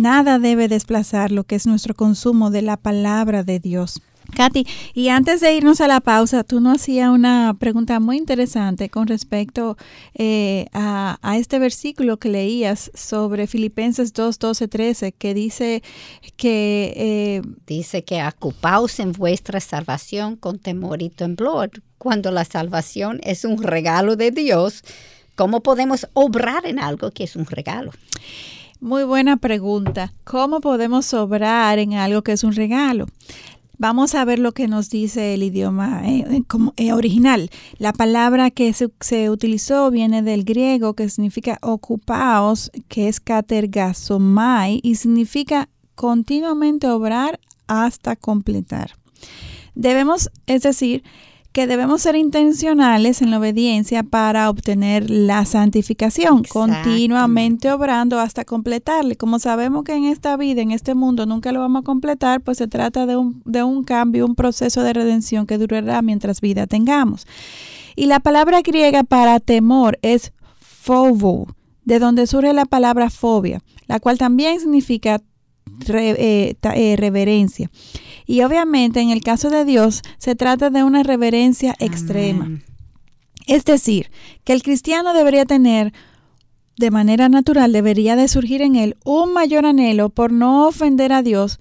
[0.00, 4.00] Nada debe desplazar lo que es nuestro consumo de la palabra de Dios.
[4.34, 8.88] Katy, y antes de irnos a la pausa, tú nos hacías una pregunta muy interesante
[8.88, 9.76] con respecto
[10.14, 15.82] eh, a, este versículo que leías sobre Filipenses 2, 12, 13, que dice
[16.38, 16.94] que...
[16.96, 23.44] Eh, dice que ocupaos en vuestra salvación con temor y temblor, cuando la salvación es
[23.44, 24.82] un regalo de Dios.
[25.34, 27.92] ¿Cómo podemos obrar en algo que es un regalo?
[28.80, 30.14] Muy buena pregunta.
[30.24, 33.04] ¿Cómo podemos obrar en algo que es un regalo?
[33.76, 36.42] Vamos a ver lo que nos dice el idioma eh, eh,
[36.76, 37.50] eh, original.
[37.76, 44.94] La palabra que se, utilizó viene del griego que significa ocupaos, que es katergasomai y
[44.94, 48.92] significa continuamente obrar hasta completar.
[49.74, 51.02] Debemos, es decir,
[51.52, 59.16] que debemos ser intencionales en la obediencia para obtener la santificación, continuamente obrando hasta completarle.
[59.16, 62.58] Como sabemos que en esta vida, en este mundo, nunca lo vamos a completar, pues
[62.58, 66.68] se trata de un, de un cambio, un proceso de redención que durará mientras vida
[66.68, 67.26] tengamos.
[67.96, 71.48] Y la palabra griega para temor es phobo,
[71.84, 75.20] de donde surge la palabra fobia, la cual también significa
[75.88, 77.70] eh, eh, reverencia.
[78.26, 82.60] Y obviamente en el caso de Dios se trata de una reverencia extrema.
[83.46, 84.10] Es decir,
[84.44, 85.92] que el cristiano debería tener
[86.76, 91.22] de manera natural, debería de surgir en él un mayor anhelo por no ofender a
[91.22, 91.58] Dios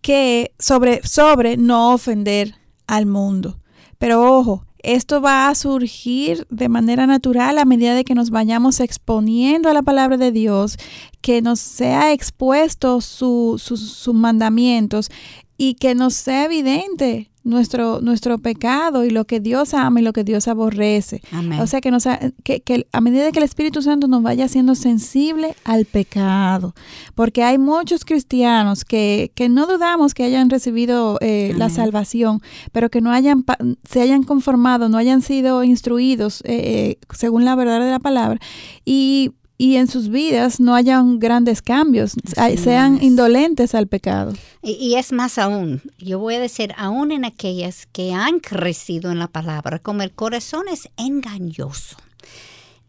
[0.00, 2.54] que sobre, sobre no ofender
[2.86, 3.60] al mundo.
[3.98, 8.80] Pero ojo, esto va a surgir de manera natural a medida de que nos vayamos
[8.80, 10.76] exponiendo a la palabra de Dios,
[11.20, 15.10] que nos sea expuesto sus mandamientos
[15.56, 20.12] y que nos sea evidente nuestro, nuestro pecado y lo que Dios ama y lo
[20.12, 21.20] que Dios aborrece.
[21.60, 22.04] O sea, que, nos,
[22.44, 26.74] que, que, a medida que el Espíritu Santo nos vaya haciendo sensible al pecado,
[27.14, 32.40] porque hay muchos cristianos que, que no dudamos que hayan recibido eh, la salvación,
[32.72, 33.44] pero que no hayan
[33.88, 38.38] se hayan conformado, no hayan sido instruidos eh, eh, según la verdad de la palabra
[38.84, 42.14] y y en sus vidas no hayan grandes cambios,
[42.56, 44.32] sean indolentes al pecado.
[44.62, 49.18] Y, es más aún, yo voy a decir, aún en aquellas que han crecido en
[49.18, 51.98] la palabra, como el corazón es engañoso,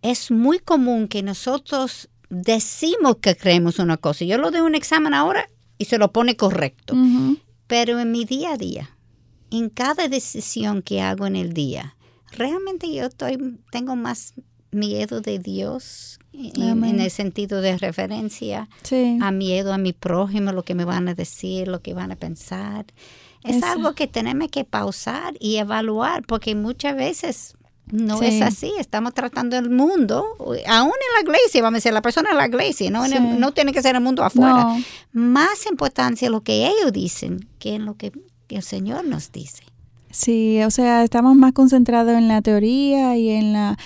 [0.02, 4.24] es muy común que nosotros decimos que creemos una cosa.
[4.24, 6.96] Yo lo doy un examen ahora y se lo pone correcto,
[7.68, 8.96] pero en mi día a día,
[9.50, 11.98] en cada decisión que hago en el día,
[12.32, 14.36] realmente yo estoy, tengo más
[14.72, 18.70] miedo de Dios en, el sentido de referencia
[19.22, 22.16] a miedo a mi prójimo, lo que me van a decir, lo que van a
[22.16, 22.86] pensar.
[23.44, 27.56] Es algo que tenemos que pausar y evaluar, porque muchas veces
[27.92, 28.72] no es así.
[28.78, 30.26] Estamos tratando el mundo,
[30.68, 33.74] aún en la iglesia, vamos a decir, la persona en la iglesia, no, no tiene
[33.74, 34.78] que ser el mundo afuera.
[35.12, 38.12] Más importancia lo que ellos dicen que en lo que
[38.50, 39.64] el Señor nos dice.
[40.12, 43.78] Sí, o sea, estamos más concentrados en la teoría y en la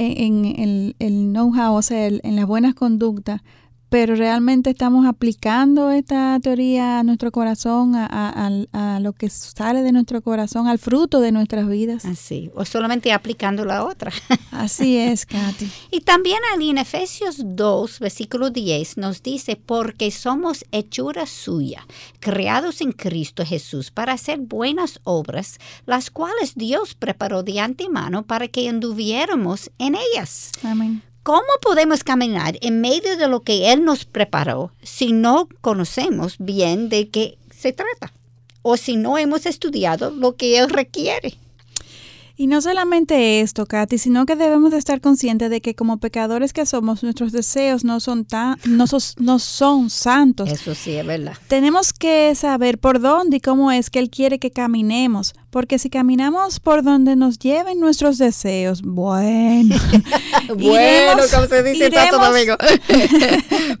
[0.00, 3.42] en, el know-how, o sea, en las buenas conductas,
[3.90, 9.82] pero realmente estamos aplicando esta teoría a nuestro corazón, a, a- a lo que sale
[9.82, 12.04] de nuestro corazón, al fruto de nuestras vidas.
[12.06, 14.10] Así, o solamente aplicando la otra.
[14.52, 15.68] Así es, Katy.
[15.90, 21.84] Y también en Efesios 2, versículo 10, nos dice, porque somos hechura suya,
[22.20, 28.46] creados en Cristo Jesús para hacer buenas obras, las cuales Dios preparó de antemano para
[28.48, 30.52] que anduviéramos en ellas.
[30.62, 31.02] Amén.
[31.22, 36.88] ¿Cómo podemos caminar en medio de lo que Él nos preparó si no conocemos bien
[36.88, 38.14] de qué se trata?
[38.62, 41.34] O si no hemos estudiado lo que Él requiere.
[42.40, 46.54] Y no solamente esto, Katy, sino que debemos de estar conscientes de que como pecadores
[46.54, 50.48] que somos, nuestros deseos no son tan, no, sos- no son santos.
[50.48, 51.34] Eso sí es verdad.
[51.48, 55.90] Tenemos que saber por dónde y cómo es que Él quiere que caminemos, porque si
[55.90, 59.76] caminamos por donde nos lleven nuestros deseos, bueno,
[60.48, 62.56] Iremos- como se dice iremos- Domingo.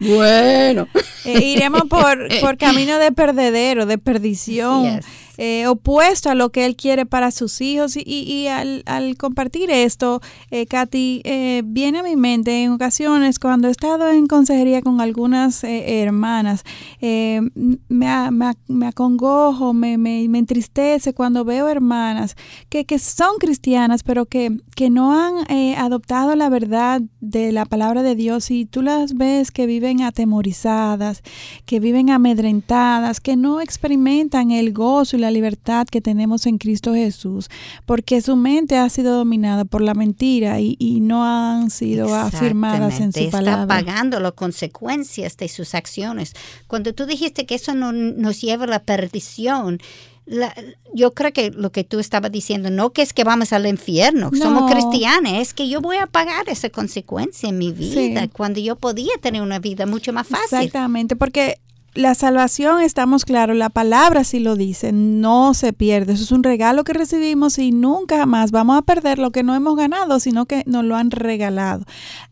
[0.00, 0.86] bueno.
[1.24, 5.06] eh, iremos por, por camino de perdedero, de perdición, Así es.
[5.42, 7.96] Eh, opuesto a lo que Él quiere para sus hijos.
[7.96, 10.20] Y, al, compartir esto,
[10.50, 15.00] eh, Katy, eh, viene a mi mente en ocasiones cuando he estado en consejería con
[15.00, 16.62] algunas hermanas,
[17.00, 17.40] me,
[17.88, 22.36] me, me acongojo, me, me, entristece cuando veo hermanas
[22.68, 28.14] que, son cristianas, pero que, que no han adoptado la verdad de la palabra de
[28.14, 31.22] Dios y tú las ves que viven atemorizadas,
[31.64, 36.94] que viven amedrentadas, que no experimentan el gozo y la libertad que tenemos en Cristo
[36.94, 37.48] Jesús,
[37.86, 43.00] porque su mente ha sido dominada por la mentira y, y no han sido afirmadas
[43.00, 43.78] en su Exactamente, palabra.
[43.78, 46.34] Está pagando las consecuencias de sus acciones.
[46.66, 49.78] Cuando tú dijiste que eso no nos lleva a la perdición,
[50.26, 50.54] la-
[50.94, 54.30] yo creo que lo que tú estabas diciendo, no que es que vamos al infierno,
[54.32, 54.38] No.
[54.38, 58.28] somos cristianos, es que yo voy a pagar esa consecuencia en mi vida Sí.
[58.28, 60.58] cuando yo podía tener una vida mucho más fácil.
[60.58, 61.58] Exactamente, porque
[61.94, 66.12] la salvación, estamos claros, la palabra sí lo dice, no se pierde.
[66.12, 69.56] Eso es un regalo que recibimos y nunca jamás vamos a perder lo que no
[69.56, 71.84] hemos ganado, sino que nos lo han regalado.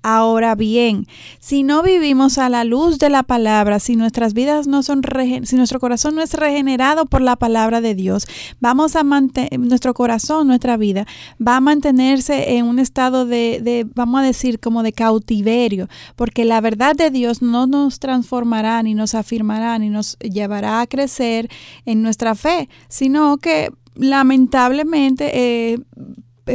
[0.02, 1.06] Ahora bien,
[1.40, 5.02] si no vivimos a la luz de la palabra, si nuestras vidas no son,
[5.42, 8.28] si nuestro corazón no es regenerado por la palabra de Dios,
[8.60, 11.04] vamos a mantener, nuestro corazón, nuestra vida,
[11.44, 16.44] va a mantenerse en un estado de, de, vamos a decir, como de cautiverio, porque
[16.44, 19.47] la verdad de Dios no nos transformará ni nos afirmará
[19.78, 21.48] ni nos llevará a crecer
[21.84, 25.30] en nuestra fe, sino que lamentablemente
[25.72, 25.78] eh,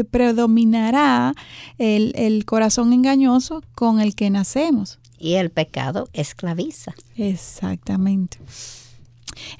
[0.09, 1.33] predominará
[1.77, 4.99] el, el corazón engañoso con el que nacemos.
[5.19, 6.93] Y el pecado esclaviza.
[7.15, 8.39] Exactamente.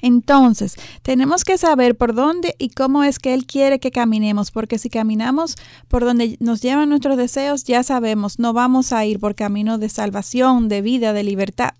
[0.00, 4.78] Entonces, tenemos que saber por dónde y cómo es que Él quiere que caminemos, porque
[4.78, 5.56] si caminamos
[5.88, 9.88] por donde nos llevan nuestros deseos, ya sabemos, no vamos a ir por camino de
[9.88, 11.70] salvación, de vida, de libertad.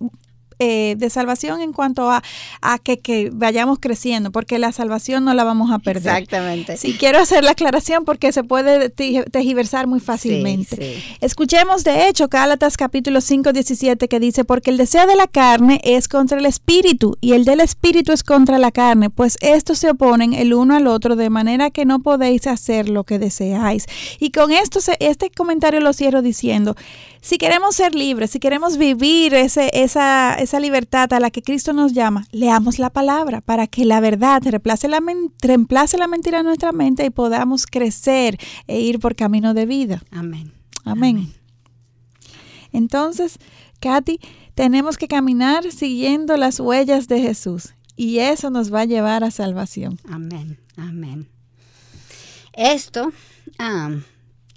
[0.59, 2.23] Eh, de salvación en cuanto a,
[2.61, 6.13] a que, que vayamos creciendo, porque la salvación no la vamos a perder.
[6.23, 6.77] Exactamente.
[6.77, 10.75] Sí, quiero hacer la aclaración porque se puede te- tejiversar muy fácilmente.
[10.75, 11.17] Sí, sí.
[11.21, 15.81] Escuchemos de hecho Gálatas capítulo 5, 17 que dice, porque el deseo de la carne
[15.83, 19.89] es contra el espíritu y el del espíritu es contra la carne, pues estos se
[19.89, 23.85] oponen el uno al otro de manera que no podéis hacer lo que deseáis.
[24.19, 26.75] Y con esto, se- este comentario lo cierro diciendo,
[27.21, 31.73] si queremos ser libres, si queremos vivir ese, esa, esa libertad a la que Cristo
[31.73, 35.01] nos llama, leamos la palabra para que la verdad reemplace la,
[35.41, 40.01] reemplace la mentira en nuestra mente y podamos crecer e ir por camino de vida.
[40.11, 40.53] Amén.
[40.85, 41.33] Amén.
[42.71, 43.39] Entonces,
[43.79, 44.19] Katy,
[44.53, 49.31] tenemos que caminar siguiendo las huellas de Jesús y eso nos va a llevar a
[49.31, 49.99] salvación.
[50.09, 51.27] Amén, amén.
[52.53, 53.11] Esto,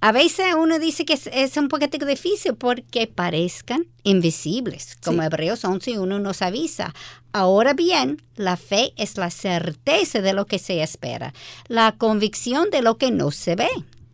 [0.00, 5.26] a veces uno dice que es, es un poquito difícil porque parezcan invisibles, como Sí.
[5.26, 6.94] Hebreos 11 1 nos avisa.
[7.32, 11.34] Ahora bien, la fe es la certeza de lo que se espera,
[11.66, 13.68] la convicción de lo que no se ve.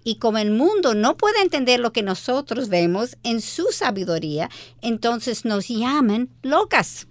[0.05, 4.51] Y como el mundo no puede entender lo que nosotros vemos en su sabiduría,
[4.83, 7.07] entonces nos llaman locas.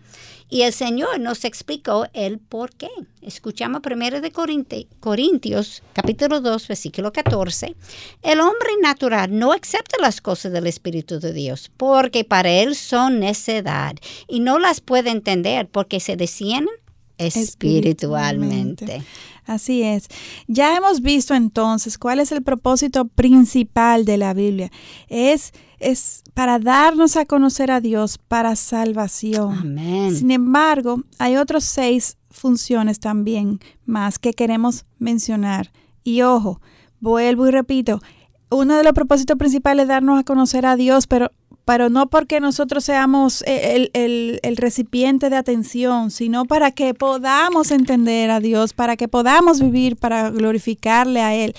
[0.50, 2.90] Y el Señor nos explicó el por qué.
[3.22, 7.76] Escuchamos primero de Corinti- Corintios, capítulo 2, versículo 14.
[8.22, 13.20] El hombre natural no acepta las cosas del Espíritu de Dios, porque para él son
[13.20, 13.96] necedad,
[14.28, 16.76] y no las puede entender porque se descienden
[17.18, 19.04] espiritualmente.
[19.46, 20.08] Así es.
[20.48, 24.72] Ya hemos visto entonces cuál es el propósito principal de la Biblia.
[25.10, 25.52] Es,
[25.84, 29.58] es para darnos a conocer a Dios para salvación.
[29.60, 30.16] Amén.
[30.16, 35.72] Sin embargo, hay otros seis funciones también más que queremos mencionar.
[36.04, 36.62] Y ojo,
[37.00, 38.02] vuelvo y repito,
[38.50, 41.32] uno de los propósitos principales es darnos a conocer a Dios, pero
[41.66, 47.72] pero no porque nosotros seamos el, el, el, recipiente de atención, sino para que podamos
[47.72, 51.56] entender a Dios, para que podamos vivir, para glorificarle a Él,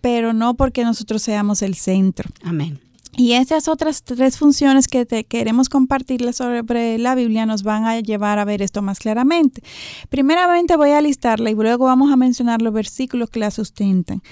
[0.00, 2.30] pero no porque nosotros seamos el centro.
[2.44, 2.78] Amén.
[3.14, 8.00] Y estas otras tres funciones que te queremos compartirles sobre la Biblia nos van a
[8.00, 9.62] llevar a ver esto más claramente.
[10.08, 14.22] Primeramente voy a listarla y luego vamos a mencionar los versículos que la sustentan.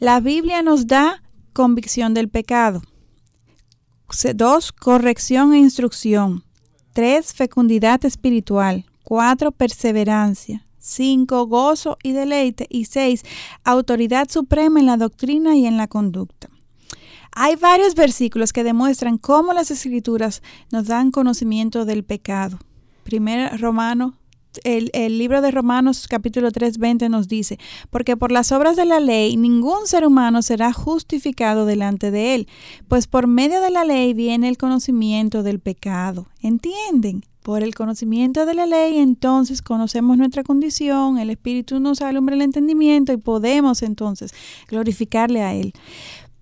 [0.00, 1.22] La Biblia nos da
[1.52, 2.82] convicción del pecado.
[4.34, 6.42] Dos, corrección e instrucción.
[6.92, 8.86] Tres, fecundidad espiritual.
[9.04, 10.66] Cuatro, perseverancia.
[10.78, 12.66] Cinco, gozo y deleite.
[12.70, 13.22] Y seis,
[13.62, 16.48] autoridad suprema en la doctrina y en la conducta.
[17.38, 22.58] Hay varios versículos que demuestran cómo las escrituras nos dan conocimiento del pecado.
[23.04, 24.14] Primero, Romano,
[24.64, 27.58] el, el, libro de Romanos capítulo 3, 20 nos dice,
[27.90, 32.48] porque por las obras de la ley ningún ser humano será justificado delante de él,
[32.88, 36.28] pues por medio de la ley viene el conocimiento del pecado.
[36.40, 37.22] ¿Entienden?
[37.42, 42.42] Por el conocimiento de la ley, entonces conocemos nuestra condición, el Espíritu nos alumbra el
[42.42, 44.32] entendimiento y podemos entonces
[44.68, 45.74] glorificarle a Él.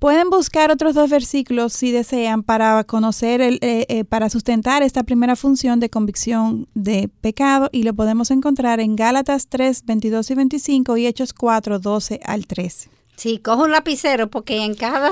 [0.05, 5.02] Pueden buscar otros dos versículos si desean para conocer, el, eh, eh, para sustentar esta
[5.02, 10.34] primera función de convicción de pecado y lo podemos encontrar en Gálatas 3, 22 y
[10.34, 12.93] 25 y Hechos 4, 12 al 13.
[13.16, 15.10] Sí, cojo un lapicero porque en cada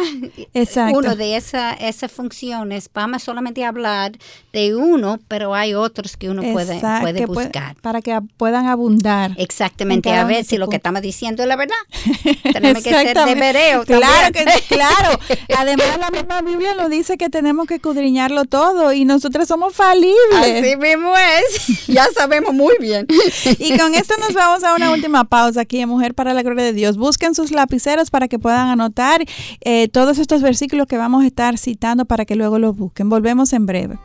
[0.54, 0.98] Exacto.
[0.98, 4.12] uno de esa, esas funciones vamos solamente a hablar
[4.52, 7.76] de uno, pero hay otros que uno puede, puede buscar.
[7.80, 9.32] para que puedan abundar.
[9.36, 11.76] Exactamente, a ver si lo que estamos diciendo es la verdad.
[12.52, 13.84] Tenemos que ser de vereo.
[13.84, 15.18] Claro que claro.
[15.56, 20.16] Además, la misma Biblia nos dice que tenemos que escudriñarlo todo y nosotras somos falibles.
[20.34, 21.86] Así mismo es.
[21.86, 23.06] Ya sabemos muy bien.
[23.58, 26.64] Y con esto nos vamos a una última pausa aquí en Mujer para la Gloria
[26.64, 26.96] de Dios.
[26.96, 29.22] Busquen sus lapiceros para que puedan anotar
[29.60, 33.08] eh, todos estos versículos que vamos a estar citando para que luego los busquen.
[33.08, 33.98] Volvemos en breve.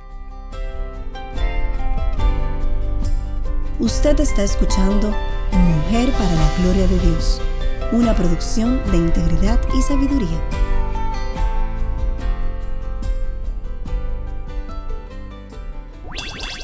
[3.80, 5.14] Usted está escuchando
[5.52, 7.42] Mujer para la Gloria de Dios,
[7.92, 10.42] una producción de integridad y sabiduría.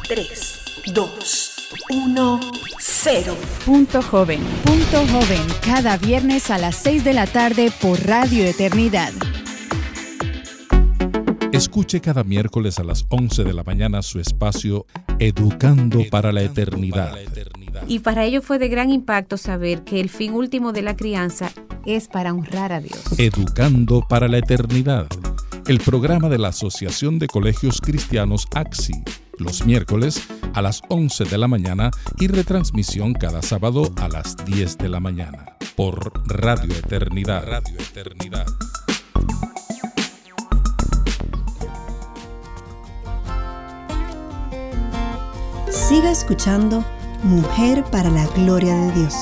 [0.07, 0.59] Tres,
[0.93, 1.52] dos,
[1.89, 2.39] uno,
[2.79, 3.35] cero.
[3.65, 4.39] Punto joven.
[4.63, 5.41] Punto joven.
[5.63, 9.11] Cada viernes a las 6 de la tarde por Radio Eternidad.
[11.51, 14.87] Escuche cada miércoles a las 11 de la mañana su espacio
[15.19, 17.15] Educando para la Eternidad.
[17.87, 21.51] Y para ello fue de gran impacto saber que el fin último de la crianza
[21.85, 23.03] es para honrar a Dios.
[23.19, 25.07] Educando para la Eternidad.
[25.67, 29.03] El programa de la Asociación de Colegios Cristianos AXI.
[29.39, 30.21] Los miércoles
[30.53, 34.99] a las 11 de la mañana y retransmisión cada sábado a las 10 de la
[34.99, 35.57] mañana.
[35.75, 37.43] Por Radio Eternidad.
[37.45, 38.45] Radio Eternidad.
[45.69, 46.85] Siga escuchando
[47.23, 49.15] Mujer para la Gloria de Dios.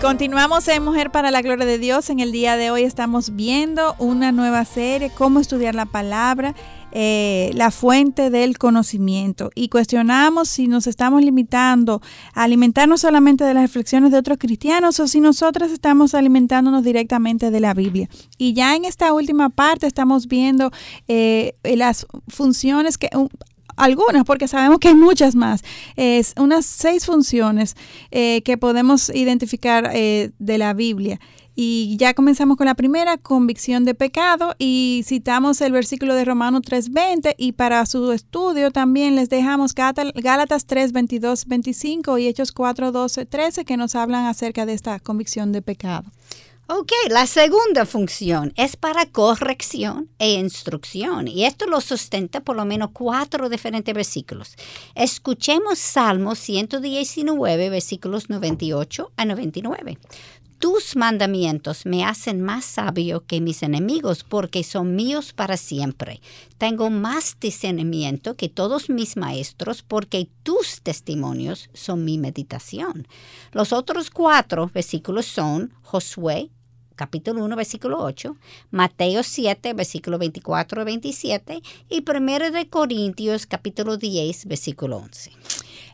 [0.00, 2.08] Continuamos en Mujer para la Gloria de Dios.
[2.08, 6.54] En el día de hoy estamos viendo una nueva serie, cómo estudiar la palabra,
[7.00, 9.50] eh, la fuente del conocimiento.
[9.54, 12.02] Y cuestionamos si nos estamos limitando
[12.34, 17.52] a alimentarnos solamente de las reflexiones de otros cristianos o si nosotras estamos alimentándonos directamente
[17.52, 18.08] de la Biblia.
[18.36, 20.72] Y ya en esta última parte estamos viendo
[21.06, 23.08] eh, las funciones que...
[23.14, 23.30] un-
[23.76, 25.62] algunas, porque sabemos que hay muchas más.
[25.94, 27.76] Es unas seis funciones
[28.10, 31.20] eh, que podemos identificar eh, de la Biblia.
[31.60, 36.62] Y ya comenzamos con la primera, convicción de pecado, y citamos el versículo de Romanos
[36.62, 42.92] 3.20, y para su estudio también les dejamos Gálatas 3, 22, 25 y Hechos 4,
[42.92, 46.12] 12, 13, que nos hablan acerca de esta convicción de pecado.
[46.70, 51.26] Ok, la segunda función es para corrección e instrucción.
[51.26, 54.54] Y esto lo sustenta por lo menos cuatro diferentes versículos.
[54.94, 59.96] Escuchemos Salmo 119, versículos 98 a 99.
[60.58, 66.20] Tus mandamientos me hacen más sabio que mis enemigos porque son míos para siempre.
[66.58, 73.06] Tengo más discernimiento que todos mis maestros porque tus testimonios son mi meditación.
[73.52, 76.50] Los otros cuatro versículos son Josué
[76.96, 78.36] capítulo 1, versículo 8,
[78.72, 85.30] Mateo 7, versículo 24 a 27 y 1 de Corintios capítulo 10, versículo 11.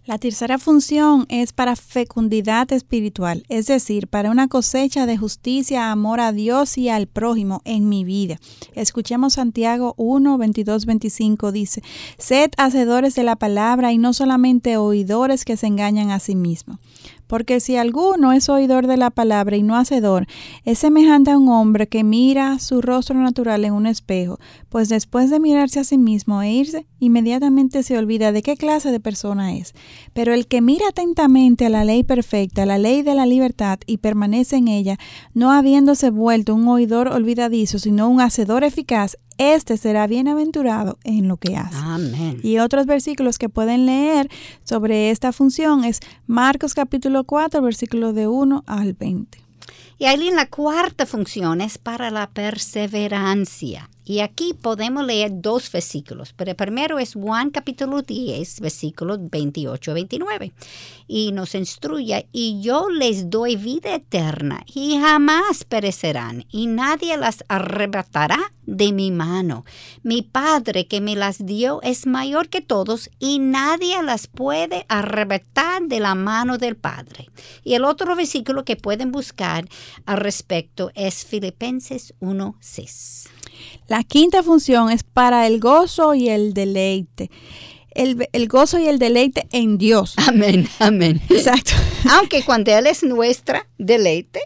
[0.06, 6.20] La tercera función es para fecundidad espiritual, es decir, para una cosecha de justicia, amor
[6.20, 8.38] a Dios y al prójimo en mi vida.
[8.74, 11.82] Escuchemos Santiago 1, 22, 25, dice,
[12.18, 16.80] Sed hacedores de la palabra y no solamente oidores que se engañan a sí mismos.
[17.26, 20.26] Porque si alguno es oidor de la palabra y no hacedor,
[20.64, 25.30] es semejante a un hombre que mira su rostro natural en un espejo, pues después
[25.30, 29.56] de mirarse a sí mismo e irse, inmediatamente se olvida de qué clase de persona
[29.56, 29.74] es.
[30.12, 33.98] Pero el que mira atentamente a la ley perfecta, la ley de la libertad, y
[33.98, 34.98] permanece en ella,
[35.32, 41.36] no habiéndose vuelto un oidor olvidadizo, sino un hacedor eficaz, este será bienaventurado en lo
[41.36, 41.76] que hace.
[41.76, 42.40] Amén.
[42.42, 44.30] Y otros versículos que pueden leer
[44.62, 49.38] sobre esta función es Marcos capítulo 4, versículo de 1 al 20.
[49.98, 53.88] Y ahí la cuarta función es para la perseverancia.
[54.06, 59.90] Y aquí podemos leer dos versículos, pero el primero es Juan capítulo 10, versículos 28
[59.90, 60.52] a 29.
[61.08, 67.44] Y nos instruye, y yo les doy vida eterna, y jamás perecerán, y nadie las
[67.48, 69.64] arrebatará de mi mano.
[70.02, 75.84] Mi Padre que me las dio es mayor que todos, y nadie las puede arrebatar
[75.84, 77.30] de la mano del Padre.
[77.62, 79.66] Y el otro versículo que pueden buscar
[80.04, 83.30] al respecto es Filipenses 1, 6.
[83.88, 87.30] La quinta función es para el gozo y el deleite.
[87.90, 90.14] El, el, gozo y el deleite en Dios.
[90.16, 91.20] Amén, amén.
[91.28, 91.72] Exacto.
[92.10, 94.40] Aunque cuando Él es nuestra deleite,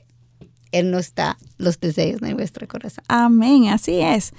[0.71, 3.05] Él no está los deseos de nuestro corazón.
[3.09, 4.33] Amén, así es.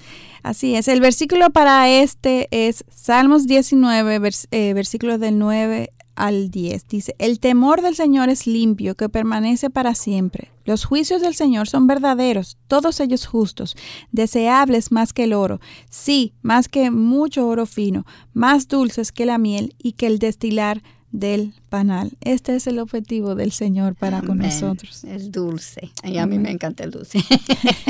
[0.44, 0.88] Así es.
[0.88, 6.88] El versículo para este es Salmos 19, vers, eh, versículos del 9 al 10.
[6.88, 10.52] Dice, el temor del Señor es limpio, que permanece para siempre.
[10.66, 13.76] Los juicios del Señor son verdaderos, todos ellos justos,
[14.12, 19.38] deseables más que el oro, sí, más que mucho oro fino, más dulces que la
[19.38, 22.12] miel y que el destilar del panal.
[22.22, 25.04] Este es el objetivo del Señor para con nosotros.
[25.04, 25.92] Es dulce.
[26.04, 27.20] Y a mí me encanta el dulce.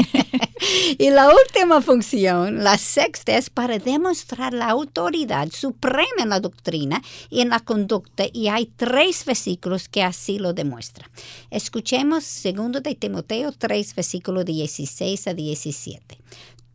[0.97, 7.01] y la última función, la sexta, es para demostrar la autoridad suprema en la doctrina
[7.29, 8.25] y en la conducta.
[8.31, 11.09] Y hay tres versículos que así lo demuestran.
[11.51, 16.17] Escuchemos 2 de Timoteo 3, versículo 16 a 17.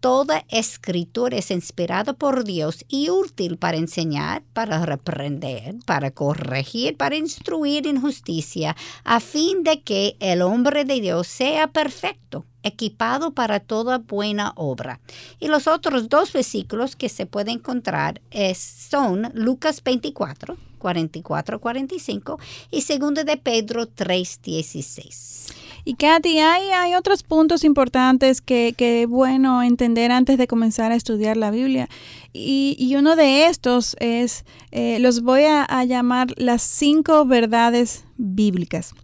[0.04, 7.16] Toda escritura es inspirada por Dios y útil para enseñar, para reprender, para corregir, para
[7.16, 13.60] instruir en justicia, a fin de que el hombre de Dios sea perfecto, equipado para
[13.60, 15.00] toda buena obra.
[15.40, 18.20] Y los otros dos versículos que se pueden encontrar
[18.54, 22.38] son Lucas 24, 44, 45
[22.70, 25.63] y 2 de Pedro 3, 16.
[25.86, 30.94] Y Katy, hay, hay otros puntos importantes que, que bueno entender antes de comenzar a
[30.94, 31.90] estudiar la Biblia.
[32.32, 38.94] Y, y uno de estos es, eh, los voy a, llamar las cinco verdades bíblicas.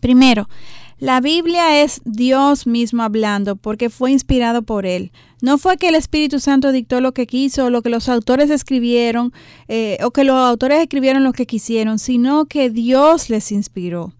[0.00, 0.50] Primero,
[0.98, 5.12] la Biblia es Dios mismo hablando porque fue inspirado por Él.
[5.40, 9.32] No fue que el Espíritu Santo dictó lo que quiso, lo que los autores escribieron,
[9.68, 14.12] eh, o que los autores escribieron lo que quisieron, sino que Dios les inspiró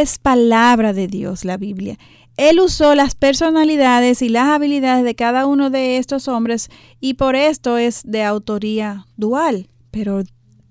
[0.00, 1.98] es palabra de Dios la Biblia.
[2.38, 7.36] Él usó las personalidades y las habilidades de cada uno de estos hombres y por
[7.36, 10.22] esto es de autoría dual, pero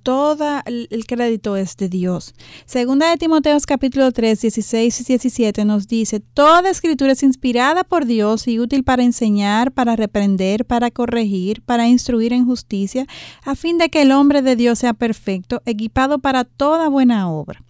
[0.02, 2.34] todo el crédito es de Dios.
[2.66, 8.06] Segunda de Timoteos capítulo 3, 16 y 17 nos dice, Toda escritura es inspirada por
[8.06, 13.06] Dios y útil para enseñar, para reprender, para corregir, para instruir en justicia,
[13.44, 17.64] a fin de que el hombre de Dios sea perfecto, equipado para toda buena obra.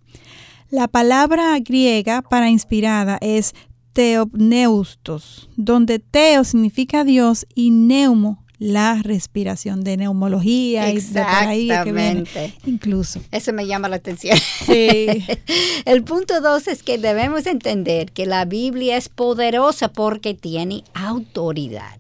[0.72, 3.54] La palabra griega para inspirada es
[3.92, 11.68] teopneustos, donde teo significa Dios y neumo la respiración de neumología y de por ahí
[11.84, 12.24] que viene,
[12.66, 13.20] incluso.
[13.32, 14.38] Eso me llama la atención.
[14.66, 15.26] Sí.
[15.86, 21.98] El punto dos es que debemos entender que la Biblia es poderosa porque tiene autoridad.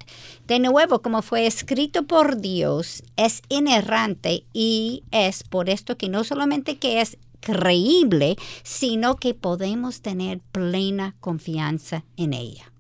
[0.47, 6.24] De nuevo, como fue escrito por Dios, es inerrante y es por esto que no
[6.24, 12.72] solamente que es creíble, sino que podemos tener plena confianza en ella.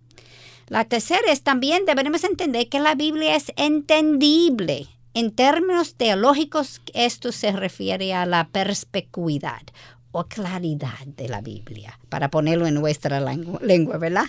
[0.67, 4.87] La tercera es también debemos entender que la Biblia es entendible.
[5.13, 9.63] En términos teológicos, esto se refiere a la perspicuidad
[10.13, 14.25] o claridad de la Biblia, para ponerlo en nuestra lengua, ¿verdad?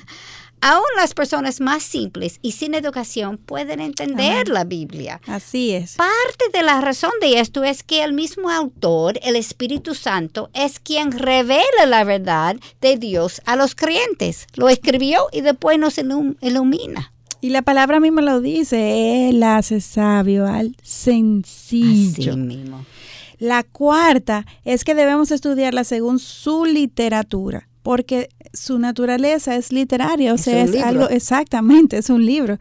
[0.64, 5.20] Aún las personas más simples y sin educación pueden entender la Biblia.
[5.26, 5.96] Así es.
[5.96, 10.78] Parte de la razón de esto es que el mismo autor, el Espíritu Santo, es
[10.78, 14.46] quien revela la verdad de Dios a los creyentes.
[14.54, 17.12] Lo escribió y después nos ilumina.
[17.40, 22.34] Y la palabra misma lo dice, Él hace sabio al sencillo.
[22.34, 22.86] Así mismo.
[23.40, 30.37] La cuarta es que debemos estudiarla según su literatura porque su naturaleza es literaria, o
[30.37, 30.87] Es sea, es libro.
[30.87, 32.59] algo exactamente, es un libro.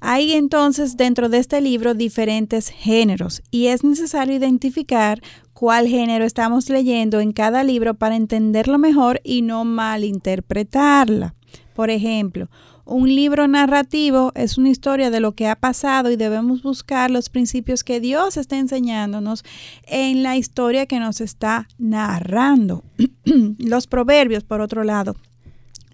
[0.00, 5.20] Hay entonces dentro de este libro diferentes géneros y es necesario identificar
[5.52, 11.34] cuál género estamos leyendo en cada libro para entenderlo mejor y no malinterpretarla.
[11.74, 12.48] Por ejemplo,
[12.84, 17.28] un libro narrativo es una historia de lo que ha pasado y debemos buscar los
[17.28, 19.44] principios que Dios está enseñándonos
[19.86, 22.82] en la historia que nos está narrando.
[23.58, 25.16] los proverbios, por otro lado,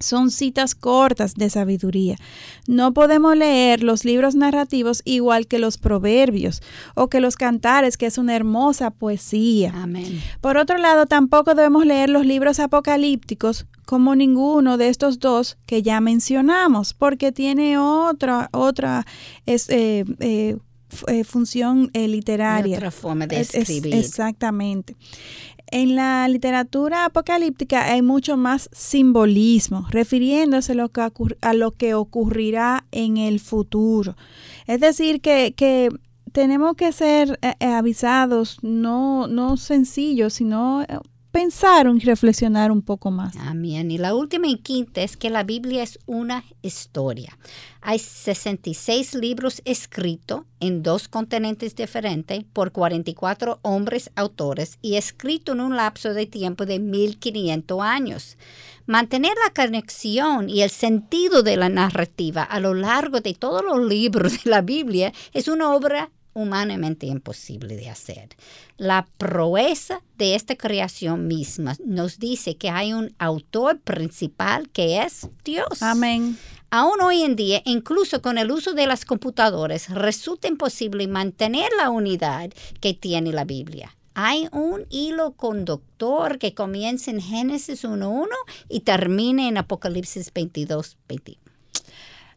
[0.00, 2.16] son citas cortas de sabiduría.
[2.66, 6.62] No podemos leer los libros narrativos igual que los proverbios
[6.94, 9.72] o que los cantares, que es una hermosa poesía.
[9.74, 10.22] Amén.
[10.40, 15.82] Por otro lado, tampoco debemos leer los libros apocalípticos como ninguno de estos dos que
[15.82, 19.06] ya mencionamos, porque tiene otra, otra
[19.46, 20.58] es, eh, eh,
[21.06, 22.76] eh, función literaria.
[22.76, 23.94] otra forma de escribir.
[23.94, 24.94] exactamente.
[25.70, 30.74] En la literatura apocalíptica hay mucho más simbolismo, refiriéndose
[31.40, 34.18] a lo que ocurrirá en el futuro.
[34.66, 35.88] Es decir, que,
[36.32, 40.84] tenemos que ser avisados, no, no sencillos, sino
[41.28, 43.36] eh, pensar y reflexionar un poco más.
[43.36, 43.90] Amén.
[43.90, 47.38] Y la última y quinta es que la Biblia es una historia.
[47.80, 55.60] Hay 66 libros escritos en dos continentes diferentes por 44 hombres autores y escrito en
[55.60, 58.38] un lapso de tiempo de 1500 años.
[58.86, 63.86] Mantener la conexión y el sentido de la narrativa a lo largo de todos los
[63.86, 68.28] libros de la Biblia es una obra humanamente imposible de hacer.
[68.78, 75.28] La proeza de esta creación misma nos dice que hay un autor principal que es
[75.44, 75.82] Dios.
[75.82, 76.38] Amén.
[76.70, 81.90] Aún hoy en día, incluso con el uso de las computadoras, resulta imposible mantener la
[81.90, 82.50] unidad
[82.80, 83.96] que tiene la Biblia.
[84.14, 88.28] Hay un hilo conductor que comienza en Génesis 1.1
[88.68, 91.36] y termina en Apocalipsis 22.21.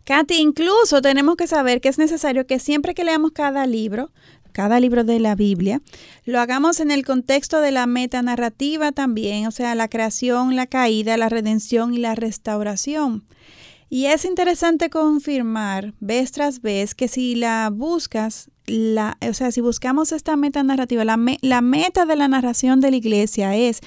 [0.03, 4.11] Katy, incluso tenemos que saber que es necesario que siempre que leamos cada libro,
[4.51, 5.81] cada libro de la Biblia,
[6.25, 11.17] lo hagamos en el contexto de la metanarrativa también, o sea, la creación, la caída,
[11.17, 13.23] la redención y la restauración.
[13.89, 19.59] Y es interesante confirmar vez tras vez que si la buscas, la, o sea, si
[19.59, 23.81] buscamos esta metanarrativa, la, la meta de la narración de la iglesia es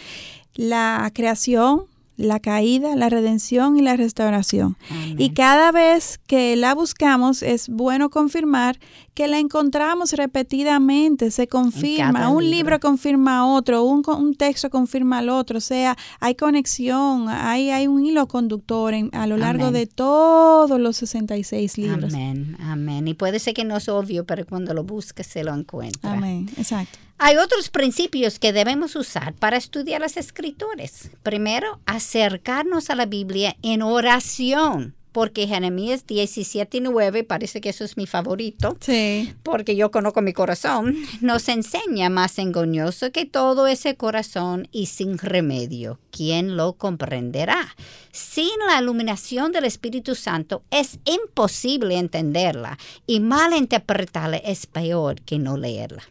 [0.54, 1.86] la creación,
[2.16, 4.76] la caída, la redención y la restauración.
[5.18, 8.78] Y cada vez que la buscamos es bueno confirmar
[9.14, 12.80] que la encontramos repetidamente, se confirma, un libro.
[12.80, 17.86] confirma a otro, un, un, texto confirma al otro, o sea, hay conexión, hay, hay
[17.86, 22.12] un hilo conductor a lo largo de todos los 66 libros.
[22.12, 23.06] Amén, amén.
[23.06, 26.12] Y puede ser que no es obvio, pero cuando lo busques se lo encuentra.
[26.12, 26.98] Amén, exacto.
[27.18, 31.10] Hay otros principios que debemos usar para estudiar las escrituras.
[31.22, 37.84] Primero, acercarnos a la Biblia en oración porque Jeremías 17 y 9, parece que eso
[37.84, 39.32] es mi favorito, sí.
[39.44, 45.16] porque yo conozco mi corazón, nos enseña más engañoso que todo ese corazón y sin
[45.18, 46.00] remedio.
[46.10, 47.76] ¿Quién lo comprenderá?
[48.10, 55.38] Sin la iluminación del Espíritu Santo es imposible entenderla y mal interpretarla es peor que
[55.38, 56.02] no leerla.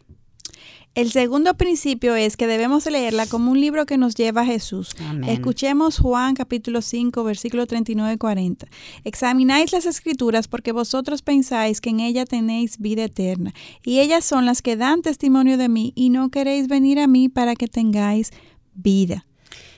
[0.94, 4.94] El segundo principio es que debemos leerla como un libro que nos lleva a Jesús.
[5.26, 8.68] Escuchemos Juan capítulo 5, versículo 39 y 40.
[9.02, 13.52] Examináis las escrituras porque vosotros pensáis que en ella tenéis vida eterna,
[13.84, 17.28] y ellas son las que dan testimonio de mí, y no queréis venir a mí
[17.28, 18.30] para que tengáis
[18.74, 19.26] vida.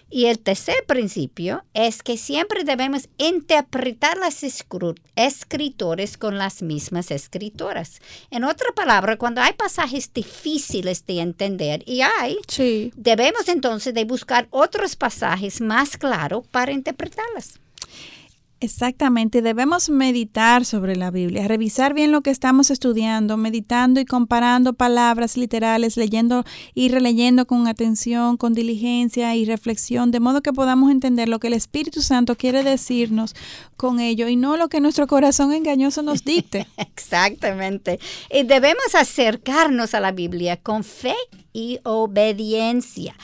[0.09, 4.45] Y el tercer principio es que siempre debemos interpretar las
[5.17, 8.01] escritores con las mismas escritoras.
[8.31, 12.39] En otra palabra, cuando hay pasajes difíciles de entender, y hay,
[12.95, 17.59] debemos entonces de buscar otros pasajes más claros para interpretarlas.
[18.61, 24.73] Exactamente, debemos meditar sobre la Biblia, revisar bien lo que estamos estudiando, meditando y comparando
[24.73, 26.43] palabras literales, leyendo
[26.73, 31.49] y releyendo con atención, con diligencia y reflexión, de modo que podamos entender lo que
[31.49, 33.35] el Espíritu Santo quiere decirnos
[33.77, 36.67] con ello y no lo que nuestro corazón engañoso nos dicte.
[36.79, 38.01] Exactamente.
[38.31, 41.15] Y debemos acercarnos a la Biblia con fe
[41.57, 43.17] y obediencia.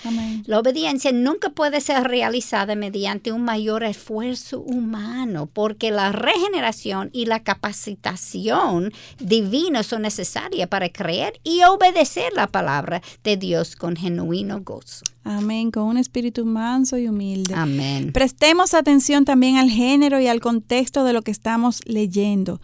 [0.47, 7.26] La obediencia nunca puede ser realizada mediante un mayor esfuerzo humano, porque la regeneración y
[7.26, 14.62] la capacitación divina son necesarias para creer y obedecer la palabra de Dios con genuino
[14.62, 15.05] gozo.
[15.24, 17.53] Amén, con un espíritu manso y humilde.
[17.55, 18.12] Amén.
[18.14, 22.62] Prestemos atención también al género y al contexto de lo que estamos leyendo.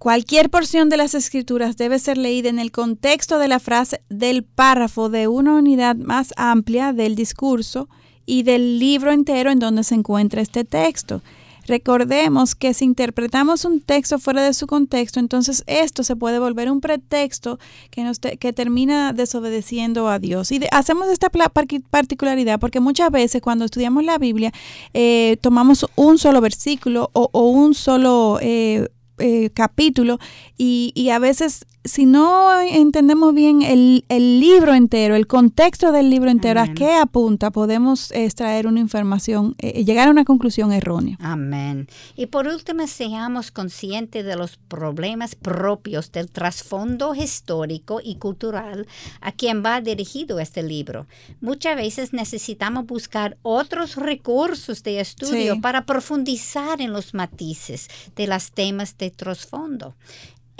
[0.00, 4.44] Cualquier porción de las escrituras debe ser leída en el contexto de la frase del
[4.44, 7.86] párrafo de una unidad más amplia del discurso
[8.24, 11.20] y del libro entero en donde se encuentra este texto.
[11.66, 16.70] Recordemos que si interpretamos un texto fuera de su contexto, entonces esto se puede volver
[16.70, 17.58] un pretexto
[17.90, 20.50] que, nos que termina desobedeciendo a Dios.
[20.50, 24.50] Y hacemos esta particularidad porque muchas veces cuando estudiamos la Biblia
[24.94, 28.38] eh, tomamos un solo versículo o, un solo...
[28.40, 28.88] Eh,
[29.20, 30.18] eh, capítulo
[30.56, 36.30] y, y, a veces si no entendemos bien el, libro entero, el contexto del libro
[36.30, 41.16] entero, a qué apunta, podemos extraer una información, eh, llegar a una conclusión errónea.
[41.20, 41.88] Amén.
[42.16, 48.86] Y por último, seamos conscientes de los problemas propios del trasfondo histórico y cultural
[49.20, 51.06] a quien va dirigido este libro.
[51.40, 58.52] Muchas veces necesitamos buscar otros recursos de estudio para profundizar en los matices de los
[58.52, 59.94] temas de trasfondo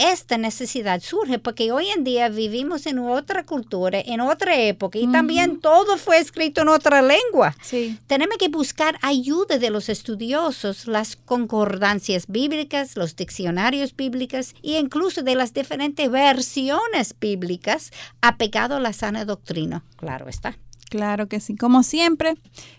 [0.00, 5.06] esta necesidad surge porque hoy en día vivimos en otra cultura, en otra época y
[5.06, 7.54] también todo fue escrito en otra lengua.
[8.06, 15.22] Tenemos que buscar ayuda de los estudiosos, las concordancias bíblicas, los diccionarios bíblicos e incluso
[15.22, 19.84] de las diferentes versiones bíblicas apegado a la sana doctrina.
[19.96, 20.56] Claro está.
[20.90, 21.56] Claro que sí.
[21.56, 22.34] Como siempre,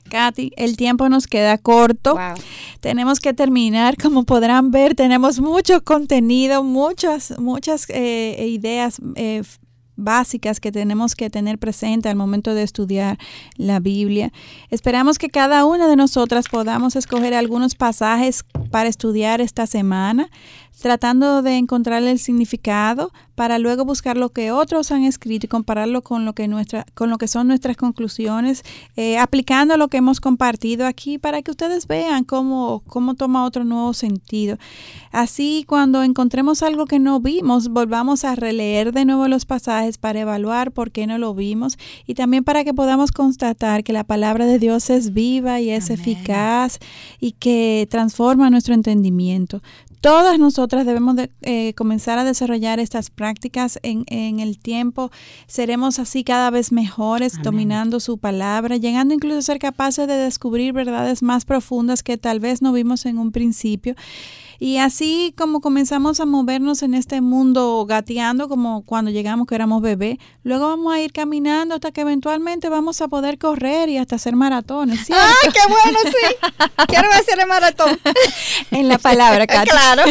[0.10, 2.18] Katy, el tiempo nos queda corto.
[2.82, 3.96] Tenemos que terminar.
[3.96, 9.44] Como podrán ver, tenemos mucho contenido, muchas, muchas eh, ideas eh,
[9.96, 13.18] básicas que tenemos que tener presente al momento de estudiar
[13.56, 14.34] la Biblia.
[14.70, 20.30] Esperamos que cada una de nosotras podamos escoger algunos pasajes para estudiar esta semana
[20.82, 26.02] tratando de encontrar el significado para luego buscar lo que otros han escrito y compararlo
[26.02, 28.64] con lo que nuestra, con lo que son nuestras conclusiones,
[28.96, 33.64] eh, aplicando lo que hemos compartido aquí para que ustedes vean cómo, cómo toma otro
[33.64, 34.58] nuevo sentido.
[35.12, 40.22] Así, cuando encontremos algo que no vimos, volvamos a releer de nuevo los pasajes para
[40.22, 41.78] evaluar por qué no lo vimos
[42.08, 45.90] y también para que podamos constatar que la palabra de Dios es viva y es
[45.90, 46.80] eficaz
[47.20, 49.62] y que transforma nuestro entendimiento.
[50.02, 55.12] Todas nosotras debemos de, eh, comenzar a desarrollar estas prácticas en, en, el tiempo.
[55.46, 60.74] Seremos así cada vez mejores, dominando su palabra, llegando incluso a ser capaces de descubrir
[60.74, 63.96] verdades más profundas que tal vez no vimos en un principio.
[64.64, 69.82] Y así como comenzamos a movernos en este mundo gateando, como cuando llegamos que éramos
[69.82, 74.18] bebés, luego vamos a ir caminando hasta que eventualmente vamos a poder correr y hasta
[74.18, 75.10] hacer maratones.
[75.12, 76.36] ¡Ah, qué bueno, sí!
[76.88, 78.00] Quiero hacer el maratón.
[78.70, 79.68] en la palabra, Katy.
[79.68, 80.04] Claro.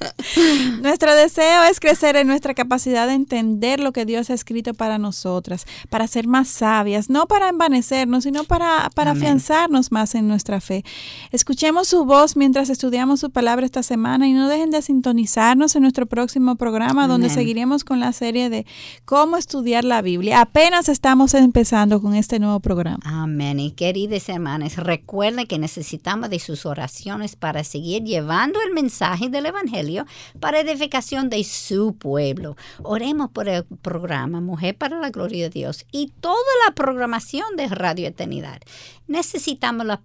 [0.80, 4.96] Nuestro deseo es crecer en nuestra capacidad de entender lo que Dios ha escrito para
[4.96, 10.62] nosotras, para ser más sabias, no para envanecernos, sino para, para afianzarnos más en nuestra
[10.62, 10.86] fe.
[11.32, 15.74] Escuchemos su voz mientras estudiamos su palabra palabra esta semana y no dejen de sintonizarnos
[15.74, 18.66] en nuestro próximo programa donde seguiremos con la serie de
[19.04, 20.40] cómo estudiar la Biblia.
[20.40, 23.00] Apenas estamos empezando con este nuevo programa.
[23.04, 23.58] Amén.
[23.58, 29.46] Y queridas hermanas, recuerden que necesitamos de sus oraciones para seguir llevando el mensaje del
[29.46, 30.06] Evangelio
[30.38, 32.56] para edificación de su pueblo.
[32.84, 37.66] Oremos por el programa Mujer para la Gloria de Dios y toda la programación de
[37.66, 38.60] Radio Eternidad.
[39.08, 40.00] Necesitamos la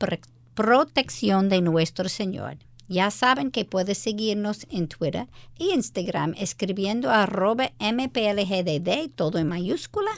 [0.55, 2.57] protección de nuestro Señor.
[2.87, 5.27] Ya saben que puedes seguirnos en Twitter
[5.59, 10.11] e Instagram escribiendo arroba mplgdd, todo en mayúscula,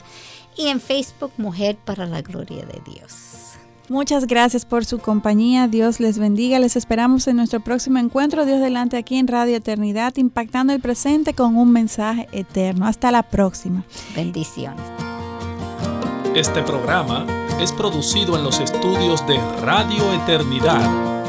[0.56, 3.40] y en Facebook Mujer para la Gloria de Dios.
[3.88, 5.66] Muchas gracias por su compañía.
[5.66, 6.60] Dios les bendiga.
[6.60, 8.46] Les esperamos en nuestro próximo encuentro.
[8.46, 12.86] Dios delante aquí en Radio Eternidad, impactando el presente con un mensaje eterno.
[12.86, 13.84] Hasta la próxima.
[14.14, 14.80] Bendiciones.
[16.36, 17.26] Este programa
[17.60, 21.19] es producido en los estudios de Radio Eternidad